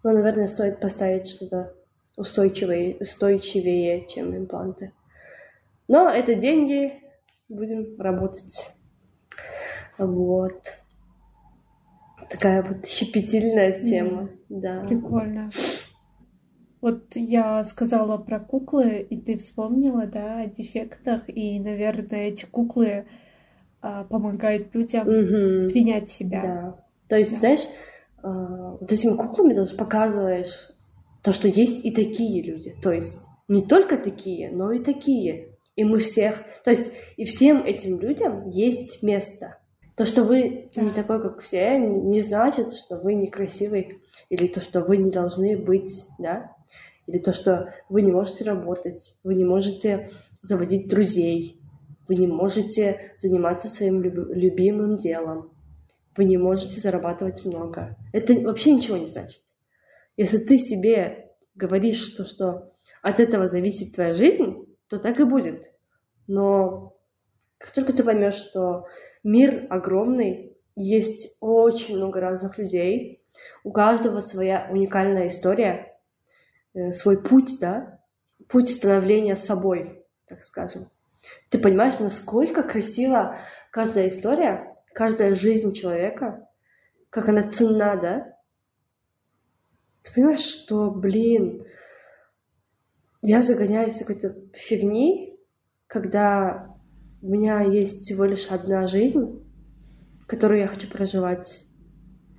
Но, 0.04 0.12
наверное, 0.12 0.48
стоит 0.48 0.80
поставить 0.80 1.30
что-то 1.30 1.74
устойчивее, 2.18 2.98
устойчивее, 3.00 4.08
чем 4.08 4.36
импланты. 4.36 4.92
Но 5.88 6.10
это 6.10 6.36
деньги, 6.36 6.94
будем 7.50 8.00
работать. 8.00 8.70
Вот. 9.98 10.64
Такая 12.30 12.64
вот 12.64 12.86
щепетильная 12.88 13.82
тема, 13.82 14.24
mm. 14.24 14.38
да. 14.50 14.86
Прикольно. 14.88 15.50
Вот 16.82 17.16
я 17.16 17.64
сказала 17.64 18.18
про 18.18 18.40
куклы, 18.40 19.00
и 19.00 19.18
ты 19.18 19.38
вспомнила, 19.38 20.06
да, 20.06 20.40
о 20.40 20.48
дефектах, 20.48 21.24
и, 21.28 21.58
наверное, 21.60 22.28
эти 22.28 22.46
куклы 22.46 23.06
а, 23.82 24.04
помогают 24.04 24.76
людям 24.76 25.08
угу. 25.08 25.70
принять 25.70 26.10
себя. 26.10 26.42
Да. 26.42 26.86
То 27.08 27.18
есть, 27.18 27.32
да. 27.32 27.40
знаешь, 27.40 27.62
а, 28.22 28.78
вот 28.82 28.92
этими 28.92 29.16
куклами 29.16 29.54
даже 29.54 29.78
показываешь 29.78 30.73
то, 31.24 31.32
что 31.32 31.48
есть 31.48 31.84
и 31.86 31.92
такие 31.92 32.44
люди. 32.44 32.76
То 32.82 32.92
есть 32.92 33.28
не 33.48 33.62
только 33.62 33.98
такие, 33.98 34.52
но 34.52 34.72
и 34.72 34.84
такие. 34.84 35.58
И 35.76 35.84
мы 35.84 36.00
всех, 36.00 36.44
то 36.64 36.70
есть 36.70 36.92
и 37.18 37.26
всем 37.26 37.64
этим 37.64 38.00
людям 38.00 38.48
есть 38.48 39.02
место. 39.02 39.58
То, 39.96 40.06
что 40.06 40.24
вы 40.24 40.70
не 40.76 40.90
такой, 40.90 41.22
как 41.22 41.40
все, 41.42 41.78
не 41.78 42.22
значит, 42.22 42.74
что 42.74 42.98
вы 42.98 43.14
некрасивый, 43.14 44.00
или 44.30 44.48
то, 44.48 44.60
что 44.60 44.82
вы 44.82 44.98
не 44.98 45.12
должны 45.12 45.58
быть, 45.58 46.06
да, 46.20 46.56
или 47.08 47.20
то, 47.20 47.34
что 47.34 47.74
вы 47.90 48.02
не 48.02 48.12
можете 48.12 48.44
работать, 48.44 49.16
вы 49.24 49.36
не 49.36 49.46
можете 49.46 50.10
заводить 50.42 50.88
друзей, 50.88 51.60
вы 52.08 52.16
не 52.16 52.28
можете 52.28 53.14
заниматься 53.18 53.70
своим 53.70 54.02
любимым 54.02 54.98
делом, 54.98 55.52
вы 56.16 56.26
не 56.26 56.38
можете 56.38 56.80
зарабатывать 56.80 57.46
много. 57.46 57.96
Это 58.12 58.34
вообще 58.34 58.72
ничего 58.72 58.98
не 58.98 59.06
значит. 59.06 59.42
Если 60.18 60.38
ты 60.38 60.58
себе 60.58 61.32
говоришь, 61.56 62.02
что, 62.02 62.26
что 62.26 62.72
от 63.02 63.20
этого 63.20 63.48
зависит 63.48 63.96
твоя 63.96 64.14
жизнь, 64.14 64.66
то 64.88 65.00
так 65.00 65.20
и 65.20 65.24
будет. 65.24 65.72
Но 66.28 66.96
как 67.58 67.72
только 67.72 67.94
ты 67.94 68.04
поймешь, 68.04 68.36
что 68.36 68.88
Мир 69.24 69.68
огромный, 69.70 70.58
есть 70.76 71.38
очень 71.40 71.96
много 71.96 72.20
разных 72.20 72.58
людей, 72.58 73.24
у 73.64 73.72
каждого 73.72 74.20
своя 74.20 74.68
уникальная 74.70 75.28
история, 75.28 75.98
э, 76.74 76.92
свой 76.92 77.22
путь, 77.22 77.58
да, 77.60 78.00
путь 78.50 78.70
становления 78.70 79.36
собой, 79.36 80.06
так 80.28 80.42
скажем. 80.42 80.90
Ты 81.50 81.58
понимаешь, 81.58 82.00
насколько 82.00 82.64
красива 82.64 83.38
каждая 83.72 84.10
история, 84.10 84.76
каждая 84.94 85.34
жизнь 85.34 85.74
человека, 85.74 86.50
как 87.10 87.30
она 87.30 87.44
ценна, 87.44 87.96
да? 87.96 88.33
Ты 90.04 90.14
понимаешь, 90.14 90.42
что, 90.42 90.92
блин, 90.92 91.66
я 93.22 93.42
загоняюсь 93.42 94.00
какой-то 94.00 94.36
фигни, 94.54 95.40
когда 95.88 96.76
у 97.22 97.28
меня 97.28 97.62
есть 97.62 98.02
всего 98.02 98.26
лишь 98.26 98.48
одна 98.48 98.86
жизнь, 98.86 99.42
которую 100.28 100.60
я 100.60 100.68
хочу 100.68 100.90
проживать. 100.90 101.66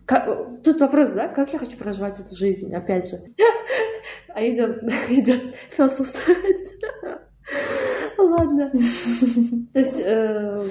Как... 0.05 0.62
Тут 0.62 0.81
вопрос, 0.81 1.12
да? 1.12 1.29
Как 1.29 1.53
я 1.55 1.59
хочу 1.59 1.79
проживать 1.79 2.20
эту 2.20 2.35
жизнь, 2.35 2.74
опять 2.74 3.09
же. 3.09 3.18
А 4.37 4.44
идет 4.44 5.55
философствовать. 5.70 6.72
Ладно. 8.18 8.72
То 9.72 9.79
есть 9.79 9.98
э, 9.98 10.68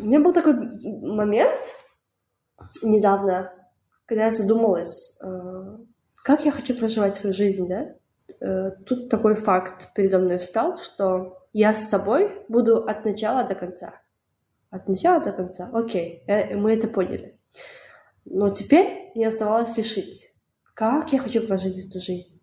у 0.00 0.04
меня 0.04 0.18
был 0.18 0.32
такой 0.32 0.54
момент 0.54 1.60
недавно, 2.82 3.52
когда 4.06 4.24
я 4.26 4.30
задумалась, 4.32 5.18
э, 5.22 5.26
как 6.26 6.44
я 6.44 6.50
хочу 6.50 6.74
проживать 6.74 7.14
свою 7.14 7.32
жизнь, 7.32 7.68
да? 7.68 7.94
Э, 8.40 8.72
тут 8.84 9.08
такой 9.08 9.36
факт 9.36 9.92
передо 9.94 10.18
мной 10.18 10.38
встал, 10.38 10.76
что 10.76 11.38
я 11.52 11.72
с 11.72 11.88
собой 11.88 12.44
буду 12.48 12.78
от 12.78 13.04
начала 13.04 13.44
до 13.44 13.54
конца. 13.54 14.00
От 14.70 14.88
начала 14.88 15.22
до 15.22 15.30
конца. 15.30 15.70
Окей, 15.72 16.24
э, 16.26 16.56
мы 16.56 16.74
это 16.74 16.88
поняли. 16.88 17.38
Но 18.24 18.48
теперь 18.48 19.12
мне 19.14 19.28
оставалось 19.28 19.76
решить, 19.76 20.32
как 20.74 21.12
я 21.12 21.20
хочу 21.20 21.46
прожить 21.46 21.86
эту 21.86 22.00
жизнь. 22.00 22.42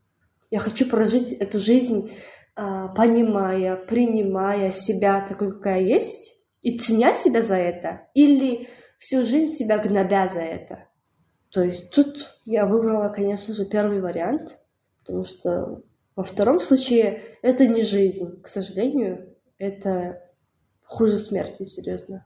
Я 0.49 0.59
хочу 0.59 0.89
прожить 0.89 1.33
эту 1.33 1.59
жизнь, 1.59 2.13
а, 2.55 2.87
понимая, 2.87 3.75
принимая 3.75 4.71
себя 4.71 5.25
такой, 5.27 5.51
какая 5.51 5.81
есть, 5.81 6.37
и 6.61 6.79
ценя 6.79 7.13
себя 7.13 7.41
за 7.41 7.57
это, 7.57 8.07
или 8.13 8.69
всю 8.97 9.25
жизнь 9.25 9.55
себя 9.55 9.77
гнобя 9.77 10.29
за 10.29 10.39
это. 10.39 10.87
То 11.53 11.61
есть 11.61 11.91
тут 11.91 12.35
я 12.45 12.65
выбрала, 12.65 13.09
конечно 13.09 13.53
же, 13.53 13.65
первый 13.65 14.01
вариант, 14.01 14.57
потому 14.99 15.23
что 15.23 15.83
во 16.15 16.23
втором 16.23 16.59
случае 16.59 17.21
это 17.43 17.67
не 17.67 17.83
жизнь, 17.83 18.41
к 18.41 18.47
сожалению, 18.47 19.35
это 19.59 20.19
хуже 20.83 21.19
смерти, 21.19 21.63
серьезно. 21.65 22.25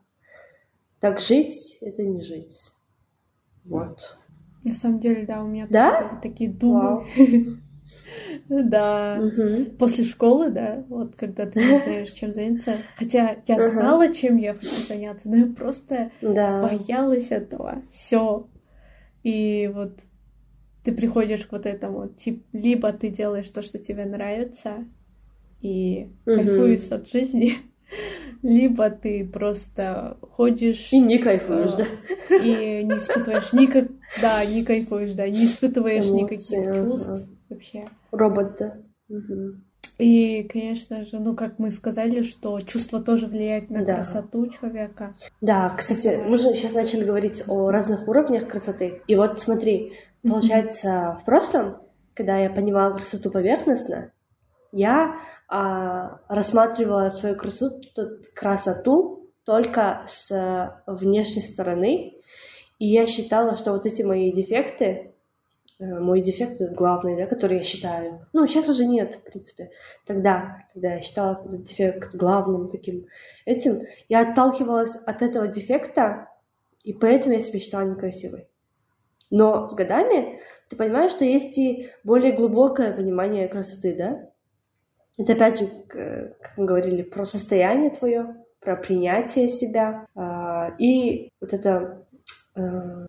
Так 1.01 1.19
жить— 1.19 1.77
это 1.81 2.03
не 2.03 2.21
жить. 2.21 2.71
Вот. 3.65 4.17
На 4.63 4.75
самом 4.75 4.99
деле, 4.99 5.25
да, 5.25 5.43
у 5.43 5.47
меня 5.47 5.67
да? 5.69 6.19
такие 6.23 6.49
думы. 6.49 7.05
Да. 8.49 9.21
После 9.79 10.03
школы, 10.03 10.51
да, 10.51 10.83
вот 10.89 11.15
когда 11.15 11.45
ты 11.45 11.59
не 11.59 11.77
знаешь, 11.77 12.11
чем 12.11 12.33
заняться. 12.33 12.77
Хотя 12.97 13.37
я 13.45 13.69
знала, 13.69 14.13
чем 14.13 14.35
я 14.35 14.55
хочу 14.55 14.81
заняться, 14.81 15.29
но 15.29 15.37
я 15.37 15.45
просто 15.47 16.11
боялась 16.21 17.31
этого. 17.31 17.83
Все. 17.91 18.49
И 19.23 19.69
вот 19.73 19.99
ты 20.83 20.91
приходишь 20.93 21.45
к 21.45 21.51
вот 21.51 21.65
этому, 21.65 22.07
тип, 22.07 22.45
либо 22.53 22.93
ты 22.93 23.09
делаешь 23.09 23.49
то, 23.49 23.61
что 23.61 23.77
тебе 23.77 24.05
нравится, 24.05 24.85
и 25.61 26.09
угу. 26.25 26.35
кайфуешь 26.35 26.91
от 26.91 27.09
жизни, 27.09 27.55
либо 28.41 28.89
ты 28.89 29.27
просто 29.27 30.17
ходишь... 30.21 30.91
И 30.91 30.99
не 30.99 31.17
кайфуешь, 31.17 31.73
э, 31.73 31.77
да? 31.77 32.35
И 32.37 32.83
не 32.83 32.95
испытываешь 32.95 33.53
никак... 33.53 33.87
Да, 34.21 34.45
не 34.45 34.63
кайфуешь, 34.63 35.13
да, 35.13 35.27
не 35.27 35.45
испытываешь 35.45 36.05
Эмоции, 36.05 36.55
никаких 36.55 36.85
чувств 36.85 37.27
вообще. 37.49 37.87
Робот, 38.11 38.55
да. 38.57 38.77
Угу. 39.09 39.55
И, 39.97 40.43
конечно 40.43 41.05
же, 41.05 41.19
ну, 41.19 41.35
как 41.35 41.57
мы 41.57 41.71
сказали, 41.71 42.21
что 42.21 42.59
чувство 42.61 43.01
тоже 43.01 43.25
влияет 43.25 43.69
на 43.71 43.83
да. 43.83 43.95
красоту 43.95 44.47
человека. 44.47 45.15
Да, 45.41 45.69
кстати, 45.69 46.19
мы 46.27 46.37
же 46.37 46.53
сейчас 46.53 46.73
начали 46.73 47.03
говорить 47.03 47.43
о 47.47 47.71
разных 47.71 48.07
уровнях 48.07 48.47
красоты. 48.47 49.01
И 49.07 49.15
вот 49.15 49.39
смотри, 49.39 49.93
Получается, 50.23 51.17
в 51.21 51.25
прошлом, 51.25 51.77
когда 52.13 52.37
я 52.37 52.49
понимала 52.49 52.93
красоту 52.95 53.29
поверхностно, 53.29 54.11
я 54.71 55.19
а, 55.47 56.19
рассматривала 56.27 57.09
свою 57.09 57.35
красоту, 57.35 57.79
красоту 58.33 59.29
только 59.45 60.03
с 60.07 60.81
внешней 60.85 61.41
стороны, 61.41 62.15
и 62.79 62.85
я 62.85 63.07
считала, 63.07 63.55
что 63.55 63.71
вот 63.71 63.85
эти 63.85 64.01
мои 64.01 64.31
дефекты, 64.31 65.13
мой 65.79 66.21
дефект 66.21 66.59
главный, 66.73 67.15
да, 67.15 67.27
который 67.27 67.57
я 67.57 67.63
считаю, 67.63 68.25
ну, 68.33 68.45
сейчас 68.47 68.67
уже 68.67 68.85
нет, 68.85 69.15
в 69.15 69.23
принципе, 69.23 69.71
тогда, 70.05 70.65
когда 70.73 70.95
я 70.95 71.01
считала 71.01 71.33
этот 71.33 71.63
дефект 71.63 72.15
главным 72.15 72.67
таким 72.67 73.05
этим, 73.45 73.83
я 74.09 74.21
отталкивалась 74.21 74.95
от 74.95 75.21
этого 75.21 75.47
дефекта, 75.47 76.29
и 76.83 76.93
поэтому 76.93 77.35
я 77.35 77.41
себя 77.41 77.59
считала 77.59 77.85
некрасивой. 77.87 78.47
Но 79.29 79.65
с 79.65 79.73
годами 79.75 80.39
ты 80.69 80.75
понимаешь, 80.75 81.11
что 81.11 81.25
есть 81.25 81.57
и 81.57 81.89
более 82.03 82.31
глубокое 82.31 82.95
понимание 82.95 83.47
красоты, 83.47 83.95
да? 83.95 84.29
Это 85.17 85.33
опять 85.33 85.59
же, 85.59 85.65
как 85.87 86.57
мы 86.57 86.65
говорили, 86.65 87.01
про 87.01 87.25
состояние 87.25 87.89
твое, 87.89 88.35
про 88.59 88.75
принятие 88.75 89.49
себя 89.49 90.05
а, 90.15 90.75
и 90.77 91.29
вот 91.39 91.53
эта 91.53 91.71
а, 91.75 92.05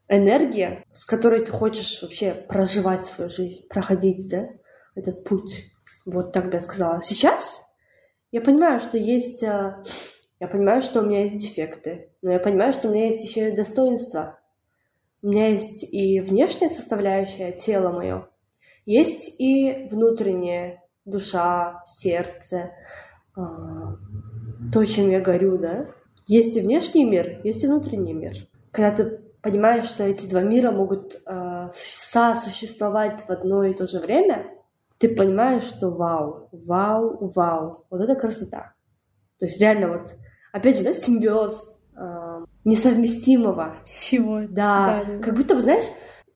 энергия, 0.09 0.85
с 0.93 1.05
которой 1.05 1.45
ты 1.45 1.53
хочешь 1.53 2.03
вообще 2.03 2.33
проживать 2.33 3.07
свою 3.07 3.31
жизнь, 3.31 3.67
проходить, 3.69 4.29
да, 4.29 4.49
этот 4.95 5.25
путь. 5.25 5.71
Вот 6.05 6.33
так 6.33 6.47
бы 6.47 6.55
я 6.55 6.61
сказала. 6.61 7.03
Сейчас 7.03 7.63
я 8.33 8.41
понимаю, 8.41 8.81
что 8.81 8.99
есть, 8.99 9.43
а, 9.45 9.83
я 10.41 10.49
понимаю, 10.49 10.83
что 10.83 11.01
у 11.01 11.07
меня 11.07 11.23
есть 11.23 11.37
дефекты, 11.37 12.11
но 12.23 12.33
я 12.33 12.39
понимаю, 12.39 12.73
что 12.73 12.89
у 12.89 12.93
меня 12.93 13.07
есть 13.07 13.25
еще 13.25 13.49
и 13.49 13.57
достоинства. 13.57 14.39
У 15.23 15.29
меня 15.29 15.49
есть 15.49 15.83
и 15.93 16.21
внешняя 16.21 16.69
составляющая, 16.69 17.53
тело 17.53 17.91
мое, 17.91 18.29
есть 18.87 19.41
и 19.41 19.89
внутренняя 19.91 20.83
душа, 21.05 21.83
сердце, 21.87 22.73
а, 23.35 23.97
то, 24.73 24.85
чем 24.85 25.11
я 25.11 25.21
горю, 25.21 25.59
да. 25.59 25.89
Есть 26.27 26.57
и 26.57 26.61
внешний 26.61 27.05
мир, 27.05 27.41
есть 27.45 27.65
и 27.65 27.67
внутренний 27.67 28.13
мир. 28.13 28.35
Когда 28.71 28.95
ты 28.95 29.21
понимаешь, 29.43 29.87
что 29.87 30.05
эти 30.05 30.29
два 30.29 30.43
мира 30.43 30.71
могут 30.71 31.21
э, 31.27 31.71
сосуществовать 31.73 33.21
в 33.21 33.31
одно 33.31 33.65
и 33.65 33.75
то 33.75 33.87
же 33.87 34.01
время, 34.01 34.47
ты 34.99 35.15
понимаешь, 35.15 35.65
что 35.65 35.91
вау, 35.91 36.49
вау, 36.53 37.31
вау, 37.35 37.85
вот 37.91 38.01
это 38.01 38.15
красота. 38.15 38.75
То 39.39 39.47
есть 39.47 39.61
реально 39.61 39.89
вот, 39.89 40.15
опять 40.53 40.77
же, 40.77 40.85
да, 40.85 40.93
симбиоз 40.93 41.77
э, 41.97 42.45
несовместимого. 42.65 43.77
Всего. 43.85 44.41
Да, 44.49 45.05
да, 45.07 45.19
как 45.19 45.35
будто 45.35 45.55
бы, 45.55 45.61
знаешь, 45.61 45.85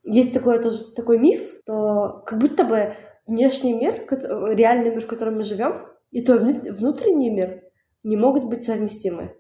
есть 0.05 0.33
такой, 0.33 0.63
тоже, 0.63 0.79
такой 0.95 1.19
миф, 1.19 1.41
то 1.65 2.23
как 2.25 2.39
будто 2.39 2.65
бы 2.65 2.95
внешний 3.27 3.75
мир, 3.75 4.07
реальный 4.55 4.91
мир, 4.91 5.01
в 5.01 5.07
котором 5.07 5.37
мы 5.37 5.43
живем, 5.43 5.87
и 6.11 6.23
твой 6.23 6.39
внутренний 6.39 7.31
мир 7.31 7.63
не 8.03 8.17
могут 8.17 8.45
быть 8.45 8.65
совместимы. 8.65 9.37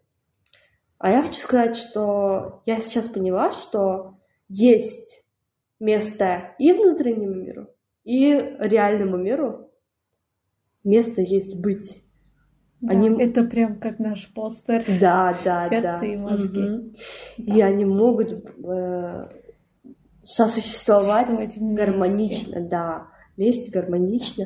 А 1.03 1.11
я 1.11 1.21
хочу 1.21 1.41
сказать, 1.41 1.75
что 1.75 2.62
я 2.65 2.77
сейчас 2.77 3.09
поняла, 3.09 3.51
что 3.51 4.15
есть 4.49 5.27
место 5.81 6.55
и 6.61 6.73
внутреннему 6.73 7.35
миру, 7.35 7.67
и 8.05 8.31
реальному 8.61 9.17
миру. 9.17 9.69
Место 10.85 11.21
есть 11.21 11.61
быть. 11.61 12.05
Да, 12.81 12.93
они... 12.93 13.21
Это 13.21 13.43
прям 13.43 13.81
как 13.81 13.99
наш 13.99 14.33
постер. 14.33 14.85
Да, 15.01 15.41
да, 15.45 15.69
Сердце 15.69 15.83
да. 15.83 16.07
и 16.07 16.17
мозги. 16.17 16.61
Угу. 16.61 16.93
Да. 17.38 17.55
И 17.57 17.61
они 17.61 17.85
могут 17.85 18.33
э, 18.33 19.29
сосуществовать 20.23 21.29
гармонично, 21.59 22.61
да, 22.61 23.09
вместе 23.37 23.73
гармонично, 23.73 24.45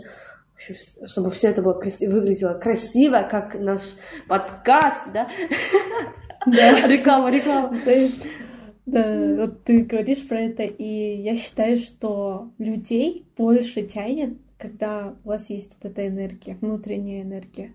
чтобы 1.05 1.31
все 1.33 1.49
это 1.49 1.61
было 1.61 1.75
красиво, 1.75 2.13
выглядело 2.13 2.55
красиво, 2.55 3.29
как 3.31 3.57
наш 3.61 3.83
подкаст, 4.27 5.13
да? 5.13 5.29
Да. 6.47 6.87
реклама, 6.87 7.31
реклама. 7.31 7.77
Да, 8.87 9.35
вот 9.37 9.65
ты 9.65 9.83
говоришь 9.83 10.27
про 10.29 10.43
это, 10.43 10.63
и 10.63 11.21
я 11.21 11.37
считаю, 11.37 11.77
что 11.77 12.53
людей 12.59 13.27
больше 13.37 13.83
тянет, 13.83 14.39
когда 14.59 15.17
у 15.25 15.29
вас 15.29 15.51
есть 15.51 15.77
вот 15.83 15.91
эта 15.91 16.07
энергия, 16.07 16.55
внутренняя 16.55 17.23
энергия. 17.23 17.73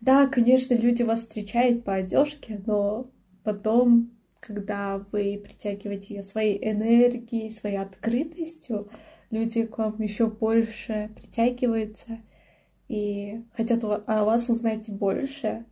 Да, 0.00 0.26
конечно, 0.26 0.74
люди 0.74 1.02
вас 1.02 1.20
встречают 1.20 1.84
по 1.84 1.94
одежке, 1.94 2.60
но 2.66 3.10
потом, 3.44 4.10
когда 4.40 5.04
вы 5.10 5.40
притягиваете 5.42 6.14
ее 6.14 6.22
своей 6.22 6.58
энергией, 6.70 7.50
своей 7.50 7.78
открытостью, 7.78 8.88
люди 9.30 9.64
к 9.64 9.78
вам 9.78 10.00
еще 10.00 10.26
больше 10.26 11.10
притягиваются 11.16 12.18
и 12.88 13.42
хотят 13.54 13.84
о 13.84 14.24
вас 14.24 14.48
узнать 14.48 14.90
больше. 14.90 15.64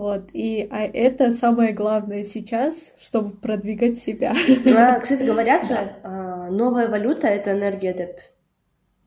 Вот, 0.00 0.30
и 0.32 0.66
а 0.70 0.86
это 0.86 1.30
самое 1.30 1.74
главное 1.74 2.24
сейчас, 2.24 2.74
чтобы 2.98 3.36
продвигать 3.36 3.98
себя. 3.98 4.34
А, 4.74 4.98
кстати, 5.00 5.24
говорят 5.24 5.66
же, 5.66 5.76
а, 6.02 6.48
новая 6.48 6.88
валюта— 6.88 7.26
это 7.28 7.52
энергия 7.52 7.92
деп. 7.92 8.16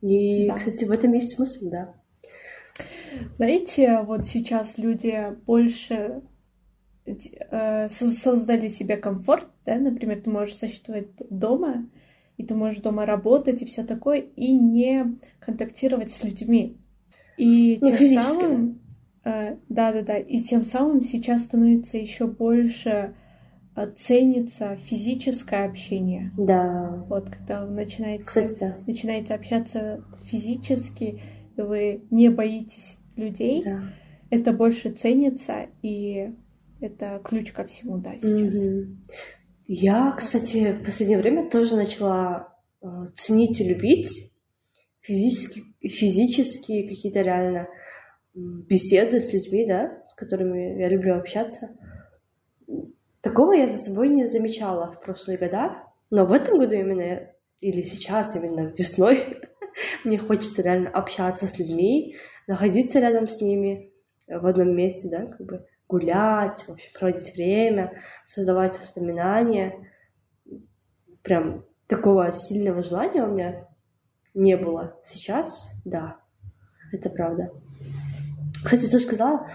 И, 0.03 0.49
да. 0.49 0.53
кстати, 0.53 0.85
в 0.85 0.91
этом 0.91 1.13
есть 1.13 1.35
смысл, 1.35 1.71
да. 1.71 1.95
Знаете, 3.33 4.03
вот 4.05 4.27
сейчас 4.27 4.77
люди 4.77 5.35
больше 5.47 6.21
э, 7.07 7.89
создали 7.89 8.67
себе 8.67 8.95
комфорт, 8.95 9.47
да, 9.65 9.77
например, 9.77 10.21
ты 10.21 10.29
можешь 10.29 10.57
существовать 10.57 11.07
дома, 11.27 11.89
и 12.37 12.45
ты 12.45 12.53
можешь 12.53 12.81
дома 12.81 13.07
работать 13.07 13.63
и 13.63 13.65
все 13.65 13.83
такое, 13.83 14.19
и 14.19 14.53
не 14.53 15.17
контактировать 15.39 16.11
с 16.11 16.23
людьми. 16.23 16.77
И 17.37 17.79
ну, 17.81 17.97
тем 17.97 18.21
самым, 18.21 18.82
э, 19.23 19.57
да, 19.69 19.91
да, 19.91 20.01
да, 20.01 20.17
и 20.17 20.41
тем 20.41 20.65
самым 20.65 21.01
сейчас 21.01 21.43
становится 21.43 21.97
еще 21.97 22.27
больше 22.27 23.15
э, 23.75 23.91
ценится 23.97 24.75
физическое 24.85 25.65
общение. 25.65 26.31
Да. 26.37 27.03
Вот 27.07 27.29
когда 27.29 27.65
вы 27.65 27.71
начинаете, 27.71 28.23
Кстати, 28.23 28.59
да. 28.59 28.77
начинаете 28.87 29.33
общаться 29.33 30.03
физически, 30.25 31.21
вы 31.57 32.03
не 32.09 32.29
боитесь 32.29 32.97
людей, 33.15 33.61
да. 33.63 33.83
это 34.29 34.51
больше 34.51 34.91
ценится, 34.91 35.67
и 35.81 36.31
это 36.79 37.21
ключ 37.23 37.51
ко 37.51 37.63
всему, 37.63 37.97
да, 37.97 38.17
сейчас. 38.17 38.65
Mm-hmm. 38.65 38.95
Я, 39.67 40.11
кстати, 40.11 40.73
в 40.73 40.83
последнее 40.83 41.19
время 41.19 41.49
тоже 41.49 41.75
начала 41.75 42.53
э, 42.81 42.87
ценить 43.13 43.61
и 43.61 43.63
любить 43.63 44.33
физически, 44.99 45.61
физические 45.81 46.87
какие-то 46.87 47.21
реально 47.21 47.67
беседы 48.33 49.19
с 49.19 49.31
людьми, 49.33 49.65
да, 49.65 50.01
с 50.05 50.13
которыми 50.13 50.79
я 50.79 50.89
люблю 50.89 51.15
общаться. 51.15 51.69
Такого 53.21 53.53
я 53.53 53.67
за 53.67 53.77
собой 53.77 54.09
не 54.09 54.25
замечала 54.25 54.91
в 54.91 54.99
прошлые 55.01 55.37
года, 55.37 55.83
но 56.09 56.25
в 56.25 56.31
этом 56.31 56.59
году 56.59 56.73
именно, 56.73 57.31
или 57.61 57.81
сейчас, 57.83 58.35
именно 58.35 58.73
весной, 58.77 59.41
мне 60.03 60.17
хочется 60.17 60.61
реально 60.61 60.89
общаться 60.89 61.47
с 61.47 61.57
людьми, 61.57 62.17
находиться 62.47 62.99
рядом 62.99 63.27
с 63.27 63.39
ними 63.39 63.93
в 64.27 64.45
одном 64.45 64.75
месте, 64.75 65.09
да, 65.09 65.25
как 65.27 65.45
бы 65.45 65.65
гулять, 65.87 66.67
вообще 66.67 66.89
проводить 66.97 67.33
время, 67.35 68.01
создавать 68.25 68.77
воспоминания. 68.79 69.89
Прям 71.21 71.65
такого 71.87 72.31
сильного 72.31 72.81
желания 72.81 73.23
у 73.23 73.31
меня 73.31 73.67
не 74.33 74.57
было. 74.57 74.99
Сейчас, 75.03 75.71
да, 75.85 76.17
это 76.91 77.09
правда. 77.09 77.51
Кстати, 78.63 78.89
ты 78.89 78.99
сказала, 78.99 79.47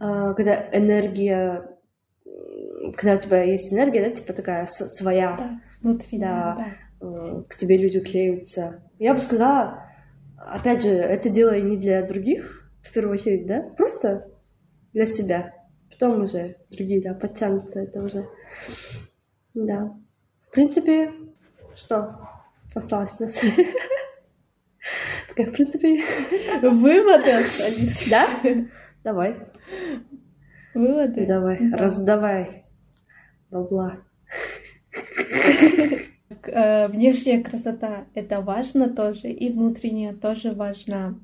э, 0.00 0.34
когда 0.36 0.68
энергия, 0.72 1.78
когда 2.96 3.14
у 3.14 3.18
тебя 3.18 3.42
есть 3.42 3.72
энергия, 3.72 4.02
да, 4.02 4.10
типа 4.10 4.32
такая 4.32 4.66
своя. 4.66 5.36
Да, 5.36 5.60
внутренняя, 5.80 6.56
да, 6.56 6.56
да. 6.58 7.06
Э, 7.06 7.42
к 7.48 7.56
тебе 7.56 7.76
люди 7.76 8.00
клеются. 8.00 8.82
Я 8.98 9.14
бы 9.14 9.20
сказала, 9.20 9.84
опять 10.36 10.82
же, 10.82 10.90
это 10.90 11.30
делай 11.30 11.62
не 11.62 11.76
для 11.76 12.06
других, 12.06 12.70
в 12.82 12.92
первую 12.92 13.14
очередь, 13.14 13.46
да, 13.46 13.62
просто 13.76 14.28
для 14.92 15.06
себя 15.06 15.54
потом 15.90 16.22
уже 16.22 16.56
другие, 16.70 17.02
да, 17.02 17.14
подтянутся, 17.14 17.80
это 17.80 18.02
уже, 18.02 18.26
да. 19.54 19.94
В 20.40 20.50
принципе, 20.50 21.12
что 21.74 22.18
осталось 22.74 23.16
у 23.18 23.22
нас? 23.22 23.40
Такая, 25.40 25.46
в 25.46 25.52
принципе... 25.52 26.02
Выводы 26.62 27.30
остались. 27.30 28.06
Да? 28.08 28.28
Давай. 29.04 29.36
Выводы? 30.74 31.26
Давай, 31.26 31.70
раздавай 31.72 32.64
бабла. 33.50 33.98
Э, 36.44 36.88
внешняя 36.88 37.42
красота— 37.42 38.06
это 38.14 38.40
важно 38.40 38.88
тоже, 38.88 39.28
и 39.30 39.50
внутренняя 39.52 40.12
тоже 40.12 40.52
важна 40.52 41.18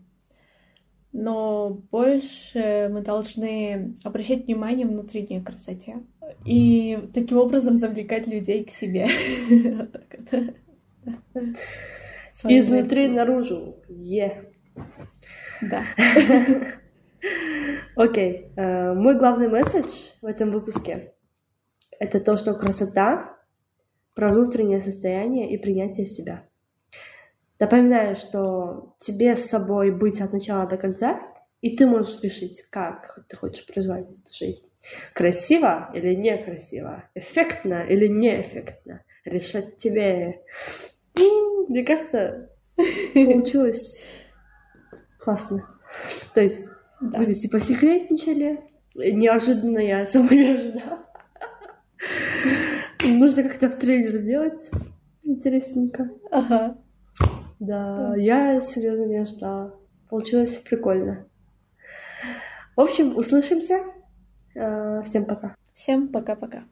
но 1.19 1.71
больше 1.91 2.91
мы 2.93 3.01
должны 3.01 3.95
обращать 4.05 4.45
внимание 4.45 4.87
внутренней 4.87 5.41
красоте 5.41 6.03
и 6.45 6.99
таким 7.15 7.39
образом 7.39 7.79
завлекать 7.79 8.27
людей 8.27 8.65
к 8.65 8.71
себе. 8.71 9.09
Изнутри 12.45 13.09
наружу. 13.09 13.77
Е. 13.89 14.53
Да. 15.63 15.83
Окей. 17.97 18.53
Э, 18.57 18.93
мой 18.93 19.19
главный 19.19 19.49
месседж 19.49 19.91
в 20.21 20.27
этом 20.27 20.51
выпуске— 20.51 21.15
это 21.99 22.21
то, 22.21 22.37
что 22.37 22.55
красота 22.55 23.37
про 24.15 24.29
внутреннее 24.29 24.81
состояние 24.81 25.51
и 25.51 25.59
принятие 25.59 26.07
себя. 26.07 26.43
Напоминаю, 27.59 28.17
что 28.17 28.95
тебе 29.01 29.35
с 29.35 29.47
собой 29.47 29.91
быть 29.91 30.21
от 30.21 30.33
начала 30.33 30.67
до 30.67 30.77
конца, 30.77 31.21
и 31.63 31.75
ты 31.75 31.87
можешь 31.87 32.21
решить, 32.23 32.63
как 32.71 33.19
ты 33.29 33.37
хочешь 33.37 33.67
проживать 33.67 34.11
эту 34.11 34.31
жизнь. 34.31 34.69
Красиво 35.15 35.91
или 35.95 36.15
некрасиво, 36.15 37.05
эффектно 37.15 37.87
или 37.89 38.07
неэффектно. 38.09 39.03
Решать 39.25 39.79
тебе. 39.79 40.43
Мне 41.69 41.85
кажется, 41.85 42.51
получилось 43.15 44.07
классно. 45.19 45.69
То 46.35 46.41
есть, 46.41 46.69
да. 47.01 47.19
вы 47.19 47.25
здесь 47.25 47.45
и 47.45 47.49
посекретничали. 47.49 48.61
Неожиданно 48.95 49.79
я 49.79 50.07
сама 50.07 50.29
не 50.31 50.55
ожидала. 50.55 51.07
Нужно 53.05 53.43
как-то 53.43 53.69
в 53.69 53.77
трейлер 53.77 54.17
сделать. 54.17 54.71
Интересненько. 55.23 56.11
Ага. 56.31 56.79
Да, 57.59 58.15
я 58.17 58.61
серьезно 58.61 59.07
не 59.07 59.17
ожидала. 59.17 59.79
Получилось 60.09 60.57
прикольно. 60.59 61.27
В 62.77 62.81
общем, 62.81 63.17
услышимся. 63.17 63.85
Э, 64.55 65.03
всем 65.03 65.25
пока. 65.25 65.57
Всем 65.75 66.09
пока-пока. 66.09 66.65